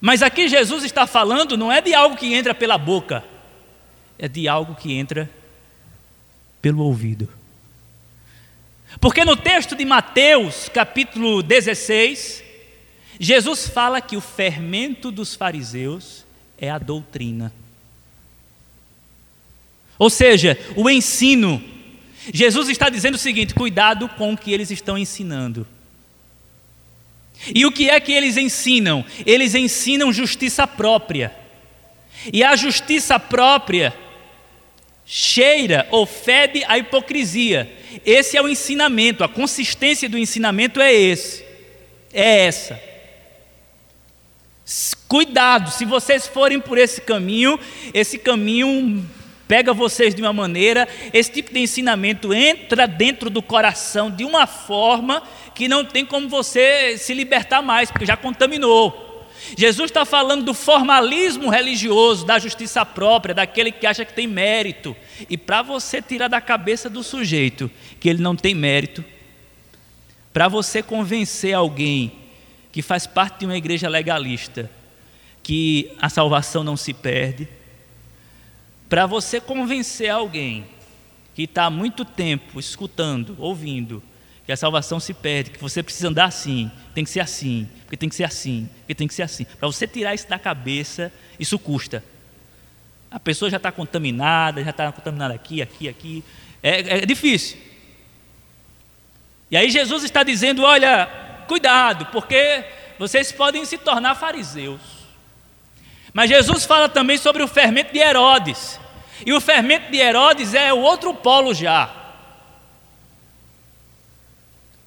Mas 0.00 0.22
aqui 0.22 0.48
Jesus 0.48 0.84
está 0.84 1.06
falando 1.06 1.56
não 1.56 1.72
é 1.72 1.80
de 1.80 1.94
algo 1.94 2.16
que 2.16 2.34
entra 2.34 2.54
pela 2.54 2.76
boca, 2.76 3.24
é 4.18 4.28
de 4.28 4.46
algo 4.48 4.74
que 4.74 4.92
entra 4.92 5.30
pelo 6.60 6.82
ouvido. 6.82 7.28
Porque 9.00 9.24
no 9.24 9.36
texto 9.36 9.74
de 9.74 9.84
Mateus, 9.84 10.68
capítulo 10.68 11.42
16, 11.42 12.43
Jesus 13.18 13.68
fala 13.68 14.00
que 14.00 14.16
o 14.16 14.20
fermento 14.20 15.10
dos 15.10 15.34
fariseus 15.34 16.24
é 16.58 16.70
a 16.70 16.78
doutrina. 16.78 17.52
Ou 19.98 20.10
seja, 20.10 20.58
o 20.76 20.88
ensino. 20.90 21.62
Jesus 22.32 22.68
está 22.68 22.88
dizendo 22.88 23.14
o 23.14 23.18
seguinte: 23.18 23.54
cuidado 23.54 24.08
com 24.08 24.32
o 24.32 24.36
que 24.36 24.52
eles 24.52 24.70
estão 24.70 24.98
ensinando. 24.98 25.66
E 27.54 27.66
o 27.66 27.72
que 27.72 27.90
é 27.90 28.00
que 28.00 28.12
eles 28.12 28.36
ensinam? 28.36 29.04
Eles 29.26 29.54
ensinam 29.54 30.12
justiça 30.12 30.66
própria. 30.66 31.34
E 32.32 32.42
a 32.42 32.56
justiça 32.56 33.18
própria 33.18 33.94
cheira 35.04 35.86
ou 35.90 36.06
fede 36.06 36.64
a 36.66 36.78
hipocrisia. 36.78 37.70
Esse 38.04 38.36
é 38.36 38.42
o 38.42 38.48
ensinamento, 38.48 39.22
a 39.22 39.28
consistência 39.28 40.08
do 40.08 40.18
ensinamento 40.18 40.80
é 40.80 40.92
esse. 40.92 41.44
É 42.12 42.46
essa. 42.46 42.80
Cuidado, 45.06 45.70
se 45.70 45.84
vocês 45.84 46.26
forem 46.26 46.58
por 46.58 46.78
esse 46.78 47.00
caminho, 47.02 47.60
esse 47.92 48.18
caminho 48.18 49.04
pega 49.46 49.74
vocês 49.74 50.14
de 50.14 50.22
uma 50.22 50.32
maneira, 50.32 50.88
esse 51.12 51.30
tipo 51.30 51.52
de 51.52 51.60
ensinamento 51.60 52.32
entra 52.32 52.86
dentro 52.88 53.28
do 53.28 53.42
coração 53.42 54.10
de 54.10 54.24
uma 54.24 54.46
forma 54.46 55.22
que 55.54 55.68
não 55.68 55.84
tem 55.84 56.04
como 56.04 56.28
você 56.28 56.96
se 56.96 57.12
libertar 57.12 57.62
mais, 57.62 57.90
porque 57.90 58.06
já 58.06 58.16
contaminou. 58.16 59.28
Jesus 59.56 59.90
está 59.90 60.06
falando 60.06 60.44
do 60.44 60.54
formalismo 60.54 61.50
religioso, 61.50 62.24
da 62.24 62.38
justiça 62.38 62.86
própria, 62.86 63.34
daquele 63.34 63.70
que 63.70 63.86
acha 63.86 64.04
que 64.04 64.14
tem 64.14 64.26
mérito. 64.26 64.96
E 65.28 65.36
para 65.36 65.60
você 65.60 66.00
tirar 66.00 66.28
da 66.28 66.40
cabeça 66.40 66.88
do 66.88 67.02
sujeito 67.02 67.70
que 68.00 68.08
ele 68.08 68.22
não 68.22 68.34
tem 68.34 68.54
mérito, 68.54 69.04
para 70.32 70.48
você 70.48 70.82
convencer 70.82 71.52
alguém 71.52 72.23
que 72.74 72.82
faz 72.82 73.06
parte 73.06 73.38
de 73.38 73.44
uma 73.44 73.56
igreja 73.56 73.88
legalista 73.88 74.68
que 75.44 75.92
a 76.02 76.08
salvação 76.08 76.64
não 76.64 76.76
se 76.76 76.92
perde, 76.92 77.48
para 78.88 79.06
você 79.06 79.40
convencer 79.40 80.10
alguém 80.10 80.64
que 81.36 81.44
está 81.44 81.66
há 81.66 81.70
muito 81.70 82.04
tempo 82.04 82.58
escutando, 82.58 83.36
ouvindo, 83.38 84.02
que 84.44 84.50
a 84.50 84.56
salvação 84.56 84.98
se 84.98 85.14
perde, 85.14 85.50
que 85.50 85.60
você 85.60 85.84
precisa 85.84 86.08
andar 86.08 86.24
assim, 86.24 86.68
tem 86.92 87.04
que 87.04 87.10
ser 87.10 87.20
assim, 87.20 87.68
porque 87.82 87.96
tem 87.96 88.08
que 88.08 88.14
ser 88.16 88.24
assim, 88.24 88.68
porque 88.78 88.94
tem 88.96 89.06
que 89.06 89.14
ser 89.14 89.22
assim. 89.22 89.44
Para 89.44 89.68
você 89.68 89.86
tirar 89.86 90.12
isso 90.12 90.28
da 90.28 90.38
cabeça, 90.38 91.12
isso 91.38 91.56
custa. 91.60 92.02
A 93.08 93.20
pessoa 93.20 93.48
já 93.48 93.58
está 93.58 93.70
contaminada, 93.70 94.64
já 94.64 94.70
está 94.70 94.90
contaminada 94.90 95.32
aqui, 95.32 95.62
aqui, 95.62 95.88
aqui. 95.88 96.24
É, 96.60 97.02
é 97.02 97.06
difícil. 97.06 97.56
E 99.48 99.56
aí 99.56 99.70
Jesus 99.70 100.02
está 100.02 100.24
dizendo: 100.24 100.64
olha, 100.64 101.23
cuidado, 101.44 102.06
porque 102.06 102.64
vocês 102.98 103.32
podem 103.32 103.64
se 103.64 103.78
tornar 103.78 104.14
fariseus. 104.14 104.80
Mas 106.12 106.30
Jesus 106.30 106.64
fala 106.64 106.88
também 106.88 107.18
sobre 107.18 107.42
o 107.42 107.48
fermento 107.48 107.92
de 107.92 107.98
Herodes. 107.98 108.78
E 109.26 109.32
o 109.32 109.40
fermento 109.40 109.90
de 109.90 109.98
Herodes 109.98 110.54
é 110.54 110.72
o 110.72 110.78
outro 110.78 111.12
polo 111.12 111.52
já. 111.52 111.86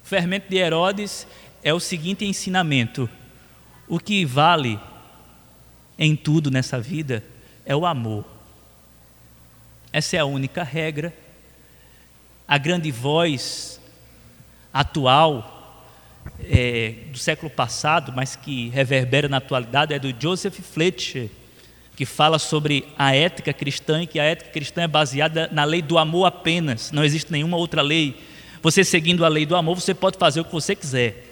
O 0.02 0.08
fermento 0.08 0.48
de 0.48 0.56
Herodes 0.56 1.26
é 1.62 1.72
o 1.74 1.80
seguinte 1.80 2.24
ensinamento: 2.24 3.08
o 3.86 3.98
que 3.98 4.24
vale 4.24 4.80
em 5.98 6.16
tudo 6.16 6.50
nessa 6.50 6.80
vida 6.80 7.22
é 7.66 7.76
o 7.76 7.84
amor. 7.84 8.24
Essa 9.92 10.16
é 10.16 10.20
a 10.20 10.24
única 10.24 10.62
regra. 10.62 11.14
A 12.46 12.56
grande 12.56 12.90
voz 12.90 13.78
atual 14.72 15.57
é, 16.48 16.94
do 17.10 17.18
século 17.18 17.50
passado, 17.50 18.12
mas 18.14 18.36
que 18.36 18.68
reverbera 18.68 19.28
na 19.28 19.38
atualidade, 19.38 19.94
é 19.94 19.98
do 19.98 20.14
Joseph 20.18 20.58
Fletcher 20.60 21.28
que 21.98 22.06
fala 22.06 22.38
sobre 22.38 22.84
a 22.96 23.12
ética 23.12 23.52
cristã 23.52 24.04
e 24.04 24.06
que 24.06 24.20
a 24.20 24.22
ética 24.22 24.50
cristã 24.50 24.82
é 24.82 24.86
baseada 24.86 25.48
na 25.50 25.64
lei 25.64 25.82
do 25.82 25.98
amor 25.98 26.26
apenas, 26.26 26.92
não 26.92 27.02
existe 27.02 27.32
nenhuma 27.32 27.56
outra 27.56 27.82
lei. 27.82 28.14
Você 28.62 28.84
seguindo 28.84 29.24
a 29.24 29.28
lei 29.28 29.44
do 29.44 29.56
amor, 29.56 29.80
você 29.80 29.92
pode 29.92 30.16
fazer 30.16 30.40
o 30.40 30.44
que 30.44 30.52
você 30.52 30.76
quiser. 30.76 31.26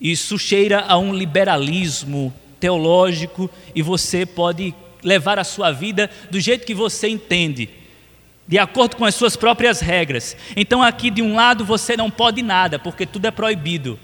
Isso 0.00 0.38
cheira 0.38 0.80
a 0.88 0.96
um 0.96 1.14
liberalismo 1.14 2.32
teológico 2.58 3.50
e 3.74 3.82
você 3.82 4.24
pode 4.24 4.74
levar 5.02 5.38
a 5.38 5.44
sua 5.44 5.70
vida 5.70 6.08
do 6.30 6.40
jeito 6.40 6.66
que 6.66 6.74
você 6.74 7.06
entende, 7.06 7.68
de 8.46 8.58
acordo 8.58 8.96
com 8.96 9.04
as 9.04 9.14
suas 9.14 9.36
próprias 9.36 9.80
regras. 9.80 10.36
Então, 10.56 10.82
aqui 10.82 11.10
de 11.10 11.22
um 11.22 11.34
lado 11.34 11.64
você 11.64 11.96
não 11.96 12.10
pode 12.10 12.42
nada, 12.42 12.78
porque 12.78 13.06
tudo 13.06 13.26
é 13.26 13.30
proibido. 13.30 13.98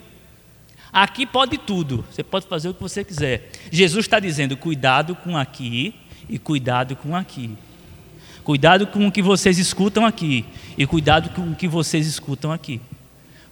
Aqui 0.92 1.26
pode 1.26 1.58
tudo, 1.58 2.04
você 2.10 2.22
pode 2.22 2.46
fazer 2.46 2.68
o 2.68 2.74
que 2.74 2.80
você 2.80 3.04
quiser. 3.04 3.50
Jesus 3.70 4.06
está 4.06 4.18
dizendo: 4.18 4.56
cuidado 4.56 5.14
com 5.14 5.36
aqui 5.36 5.94
e 6.28 6.38
cuidado 6.38 6.96
com 6.96 7.14
aqui. 7.14 7.56
Cuidado 8.42 8.86
com 8.86 9.06
o 9.06 9.12
que 9.12 9.20
vocês 9.20 9.58
escutam 9.58 10.06
aqui 10.06 10.44
e 10.78 10.86
cuidado 10.86 11.30
com 11.30 11.50
o 11.50 11.54
que 11.56 11.66
vocês 11.66 12.06
escutam 12.06 12.52
aqui. 12.52 12.80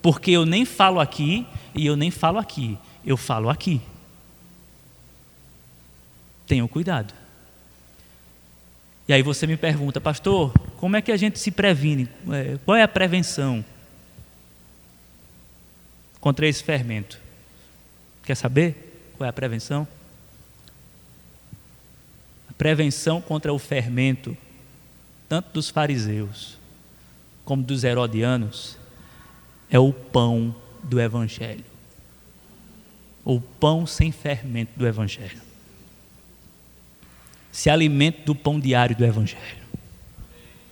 Porque 0.00 0.30
eu 0.30 0.46
nem 0.46 0.64
falo 0.64 1.00
aqui 1.00 1.44
e 1.74 1.84
eu 1.84 1.96
nem 1.96 2.10
falo 2.10 2.38
aqui, 2.38 2.78
eu 3.04 3.16
falo 3.16 3.50
aqui. 3.50 3.80
Tenham 6.46 6.68
cuidado. 6.68 7.12
E 9.08 9.12
aí 9.12 9.22
você 9.22 9.46
me 9.46 9.56
pergunta, 9.56 10.00
pastor, 10.00 10.52
como 10.84 10.96
é 10.96 11.00
que 11.00 11.10
a 11.10 11.16
gente 11.16 11.38
se 11.38 11.50
previne? 11.50 12.06
É, 12.30 12.58
qual 12.62 12.76
é 12.76 12.82
a 12.82 12.88
prevenção 12.88 13.64
contra 16.20 16.46
esse 16.46 16.62
fermento? 16.62 17.18
Quer 18.22 18.34
saber 18.34 19.14
qual 19.16 19.24
é 19.24 19.30
a 19.30 19.32
prevenção? 19.32 19.88
A 22.50 22.52
prevenção 22.52 23.18
contra 23.18 23.50
o 23.50 23.58
fermento, 23.58 24.36
tanto 25.26 25.54
dos 25.54 25.70
fariseus 25.70 26.58
como 27.46 27.62
dos 27.62 27.82
herodianos, 27.82 28.76
é 29.70 29.78
o 29.78 29.90
pão 29.90 30.54
do 30.82 31.00
Evangelho. 31.00 31.64
O 33.24 33.40
pão 33.40 33.86
sem 33.86 34.12
fermento 34.12 34.78
do 34.78 34.86
Evangelho. 34.86 35.40
Se 37.50 37.70
alimente 37.70 38.20
do 38.26 38.34
pão 38.34 38.60
diário 38.60 38.94
do 38.94 39.02
Evangelho. 39.02 39.63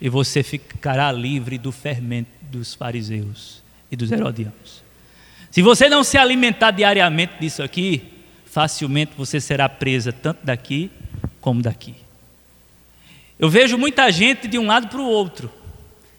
E 0.03 0.09
você 0.09 0.43
ficará 0.43 1.13
livre 1.13 1.57
do 1.57 1.71
fermento 1.71 2.29
dos 2.51 2.75
fariseus 2.75 3.63
e 3.89 3.95
dos 3.95 4.11
herodianos. 4.11 4.83
Se 5.49 5.63
você 5.63 5.89
não 5.89 6.03
se 6.03 6.19
alimentar 6.19 6.73
diariamente 6.73 7.35
disso 7.39 7.63
aqui, 7.63 8.03
facilmente 8.45 9.13
você 9.17 9.41
será 9.41 9.69
presa 9.69 10.13
tanto 10.13 10.45
daqui 10.45 10.91
como 11.41 11.63
daqui. 11.63 11.95
Eu 13.39 13.49
vejo 13.49 13.79
muita 13.79 14.11
gente 14.11 14.49
de 14.49 14.59
um 14.59 14.67
lado 14.67 14.89
para 14.89 15.01
o 15.01 15.07
outro, 15.07 15.49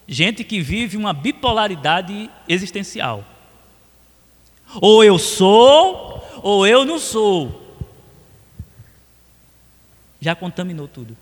gente 0.07 0.45
que 0.45 0.61
vive 0.61 0.95
uma 0.95 1.11
bipolaridade 1.11 2.29
existencial. 2.47 3.25
Ou 4.75 5.03
eu 5.03 5.19
sou, 5.19 6.25
ou 6.41 6.65
eu 6.65 6.85
não 6.85 6.99
sou. 6.99 7.77
Já 10.21 10.33
contaminou 10.33 10.87
tudo. 10.87 11.17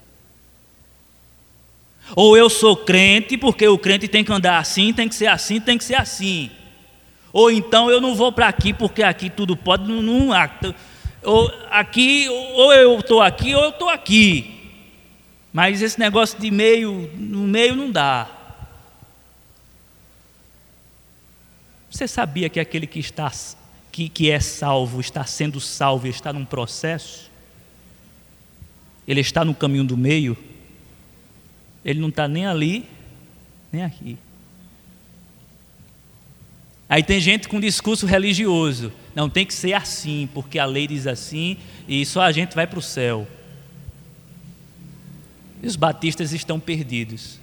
Ou 2.14 2.36
eu 2.36 2.50
sou 2.50 2.76
crente, 2.76 3.36
porque 3.38 3.66
o 3.66 3.78
crente 3.78 4.06
tem 4.06 4.22
que 4.22 4.32
andar 4.32 4.58
assim, 4.58 4.92
tem 4.92 5.08
que 5.08 5.14
ser 5.14 5.26
assim, 5.26 5.60
tem 5.60 5.78
que 5.78 5.84
ser 5.84 5.94
assim. 5.94 6.50
Ou 7.32 7.50
então 7.50 7.90
eu 7.90 8.00
não 8.00 8.14
vou 8.14 8.30
para 8.30 8.48
aqui, 8.48 8.74
porque 8.74 9.02
aqui 9.02 9.30
tudo 9.30 9.56
pode, 9.56 9.88
não, 9.88 10.02
não 10.02 10.28
ou 11.22 11.52
aqui, 11.70 12.28
ou 12.28 12.72
eu 12.72 12.98
estou 12.98 13.22
aqui, 13.22 13.54
ou 13.54 13.62
eu 13.62 13.70
estou 13.70 13.88
aqui. 13.88 14.58
Mas 15.52 15.80
esse 15.80 15.98
negócio 15.98 16.38
de 16.38 16.50
meio, 16.50 17.10
no 17.14 17.42
meio 17.42 17.76
não 17.76 17.90
dá. 17.90 18.28
Você 21.90 22.08
sabia 22.08 22.48
que 22.48 22.58
aquele 22.58 22.86
que 22.86 22.98
está 22.98 23.30
que, 23.92 24.08
que 24.08 24.30
é 24.30 24.40
salvo, 24.40 25.00
está 25.00 25.24
sendo 25.24 25.60
salvo, 25.60 26.06
está 26.06 26.32
num 26.32 26.46
processo? 26.46 27.30
Ele 29.06 29.20
está 29.20 29.44
no 29.44 29.54
caminho 29.54 29.84
do 29.84 29.96
meio? 29.96 30.36
Ele 31.84 32.00
não 32.00 32.08
está 32.08 32.28
nem 32.28 32.46
ali, 32.46 32.88
nem 33.72 33.82
aqui. 33.82 34.18
Aí 36.88 37.02
tem 37.02 37.18
gente 37.20 37.48
com 37.48 37.58
discurso 37.58 38.04
religioso. 38.04 38.92
Não, 39.14 39.28
tem 39.28 39.46
que 39.46 39.54
ser 39.54 39.72
assim, 39.72 40.28
porque 40.34 40.58
a 40.58 40.66
lei 40.66 40.86
diz 40.86 41.06
assim 41.06 41.56
e 41.88 42.04
só 42.04 42.20
a 42.20 42.30
gente 42.30 42.54
vai 42.54 42.66
para 42.66 42.78
o 42.78 42.82
céu. 42.82 43.26
E 45.62 45.66
os 45.66 45.74
batistas 45.74 46.32
estão 46.32 46.60
perdidos. 46.60 47.40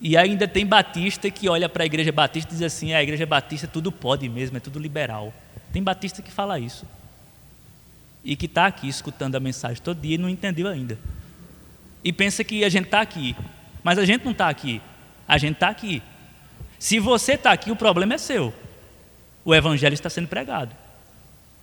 E 0.00 0.16
ainda 0.16 0.46
tem 0.46 0.64
batista 0.66 1.30
que 1.30 1.48
olha 1.48 1.68
para 1.68 1.82
a 1.82 1.86
igreja 1.86 2.10
batista 2.10 2.50
e 2.50 2.56
diz 2.56 2.62
assim: 2.62 2.94
a 2.94 3.02
igreja 3.02 3.26
batista 3.26 3.66
tudo 3.66 3.90
pode 3.90 4.28
mesmo, 4.28 4.56
é 4.56 4.60
tudo 4.60 4.78
liberal. 4.78 5.32
Tem 5.72 5.82
batista 5.82 6.22
que 6.22 6.30
fala 6.30 6.58
isso. 6.58 6.86
E 8.24 8.34
que 8.36 8.46
está 8.46 8.66
aqui 8.66 8.88
escutando 8.88 9.36
a 9.36 9.40
mensagem 9.40 9.82
todo 9.82 10.00
dia 10.00 10.14
e 10.14 10.18
não 10.18 10.28
entendeu 10.28 10.68
ainda. 10.68 10.98
E 12.02 12.12
pensa 12.12 12.44
que 12.44 12.64
a 12.64 12.68
gente 12.68 12.86
está 12.86 13.00
aqui. 13.00 13.34
Mas 13.82 13.98
a 13.98 14.04
gente 14.04 14.24
não 14.24 14.32
está 14.32 14.48
aqui. 14.48 14.80
A 15.26 15.38
gente 15.38 15.54
está 15.54 15.68
aqui. 15.68 16.02
Se 16.78 16.98
você 16.98 17.32
está 17.32 17.52
aqui, 17.52 17.70
o 17.70 17.76
problema 17.76 18.14
é 18.14 18.18
seu. 18.18 18.54
O 19.44 19.54
evangelho 19.54 19.94
está 19.94 20.08
sendo 20.08 20.28
pregado. 20.28 20.74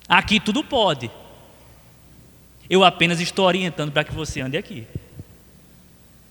Aqui 0.08 0.38
tudo 0.38 0.62
pode. 0.62 1.10
Eu 2.68 2.84
apenas 2.84 3.20
estou 3.20 3.46
orientando 3.46 3.92
para 3.92 4.04
que 4.04 4.12
você 4.12 4.40
ande 4.40 4.56
aqui. 4.56 4.86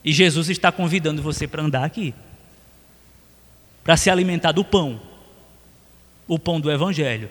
E 0.04 0.14
Jesus 0.14 0.50
está 0.50 0.72
convidando 0.72 1.22
você 1.22 1.48
para 1.48 1.64
andar 1.64 1.84
aqui. 1.84 2.14
Para 3.84 3.98
se 3.98 4.10
alimentar 4.10 4.52
do 4.52 4.64
pão. 4.64 5.02
O 6.28 6.38
pão 6.38 6.60
do 6.60 6.72
evangelho. 6.72 7.30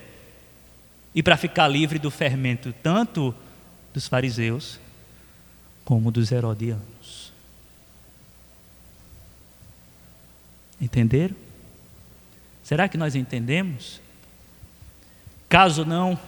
E 1.15 1.23
para 1.23 1.37
ficar 1.37 1.69
livre 1.69 1.99
do 1.99 2.11
fermento 2.11 2.75
tanto 2.83 3.35
dos 3.93 4.09
fariseus 4.09 4.81
como 5.85 6.11
dos 6.11 6.33
herodianos. 6.33 7.33
Entenderam? 10.81 11.37
Será 12.63 12.89
que 12.89 12.97
nós 12.97 13.15
entendemos? 13.15 14.01
Caso 15.49 15.85
não, 15.85 16.19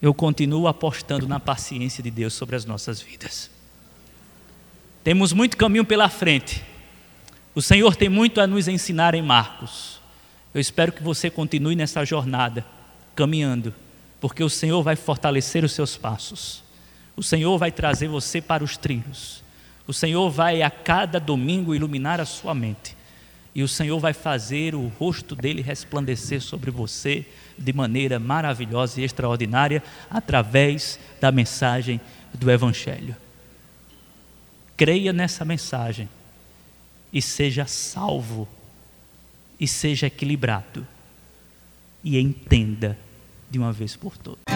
eu 0.00 0.12
continuo 0.12 0.68
apostando 0.68 1.26
na 1.26 1.40
paciência 1.40 2.02
de 2.02 2.10
Deus 2.10 2.34
sobre 2.34 2.54
as 2.54 2.64
nossas 2.64 3.00
vidas. 3.00 3.50
Temos 5.02 5.32
muito 5.32 5.56
caminho 5.56 5.84
pela 5.84 6.08
frente. 6.08 6.62
O 7.54 7.62
Senhor 7.62 7.96
tem 7.96 8.08
muito 8.08 8.40
a 8.40 8.46
nos 8.46 8.68
ensinar 8.68 9.14
em 9.14 9.22
Marcos. 9.22 9.98
Eu 10.52 10.60
espero 10.60 10.92
que 10.92 11.02
você 11.02 11.30
continue 11.30 11.74
nessa 11.74 12.04
jornada, 12.04 12.64
caminhando, 13.14 13.74
porque 14.20 14.44
o 14.44 14.50
Senhor 14.50 14.82
vai 14.82 14.96
fortalecer 14.96 15.64
os 15.64 15.72
seus 15.72 15.96
passos. 15.96 16.65
O 17.16 17.22
Senhor 17.22 17.56
vai 17.56 17.72
trazer 17.72 18.08
você 18.08 18.42
para 18.42 18.62
os 18.62 18.76
trilhos. 18.76 19.42
O 19.86 19.92
Senhor 19.92 20.28
vai 20.30 20.62
a 20.62 20.70
cada 20.70 21.18
domingo 21.18 21.74
iluminar 21.74 22.20
a 22.20 22.26
sua 22.26 22.54
mente. 22.54 22.94
E 23.54 23.62
o 23.62 23.68
Senhor 23.68 23.98
vai 23.98 24.12
fazer 24.12 24.74
o 24.74 24.88
rosto 24.88 25.34
dele 25.34 25.62
resplandecer 25.62 26.42
sobre 26.42 26.70
você 26.70 27.24
de 27.56 27.72
maneira 27.72 28.18
maravilhosa 28.18 29.00
e 29.00 29.04
extraordinária 29.04 29.82
através 30.10 30.98
da 31.18 31.32
mensagem 31.32 31.98
do 32.34 32.50
Evangelho. 32.50 33.16
Creia 34.76 35.10
nessa 35.10 35.42
mensagem 35.42 36.06
e 37.10 37.22
seja 37.22 37.64
salvo 37.64 38.46
e 39.58 39.66
seja 39.66 40.06
equilibrado 40.06 40.86
e 42.04 42.18
entenda 42.18 42.98
de 43.50 43.58
uma 43.58 43.72
vez 43.72 43.96
por 43.96 44.18
todas. 44.18 44.55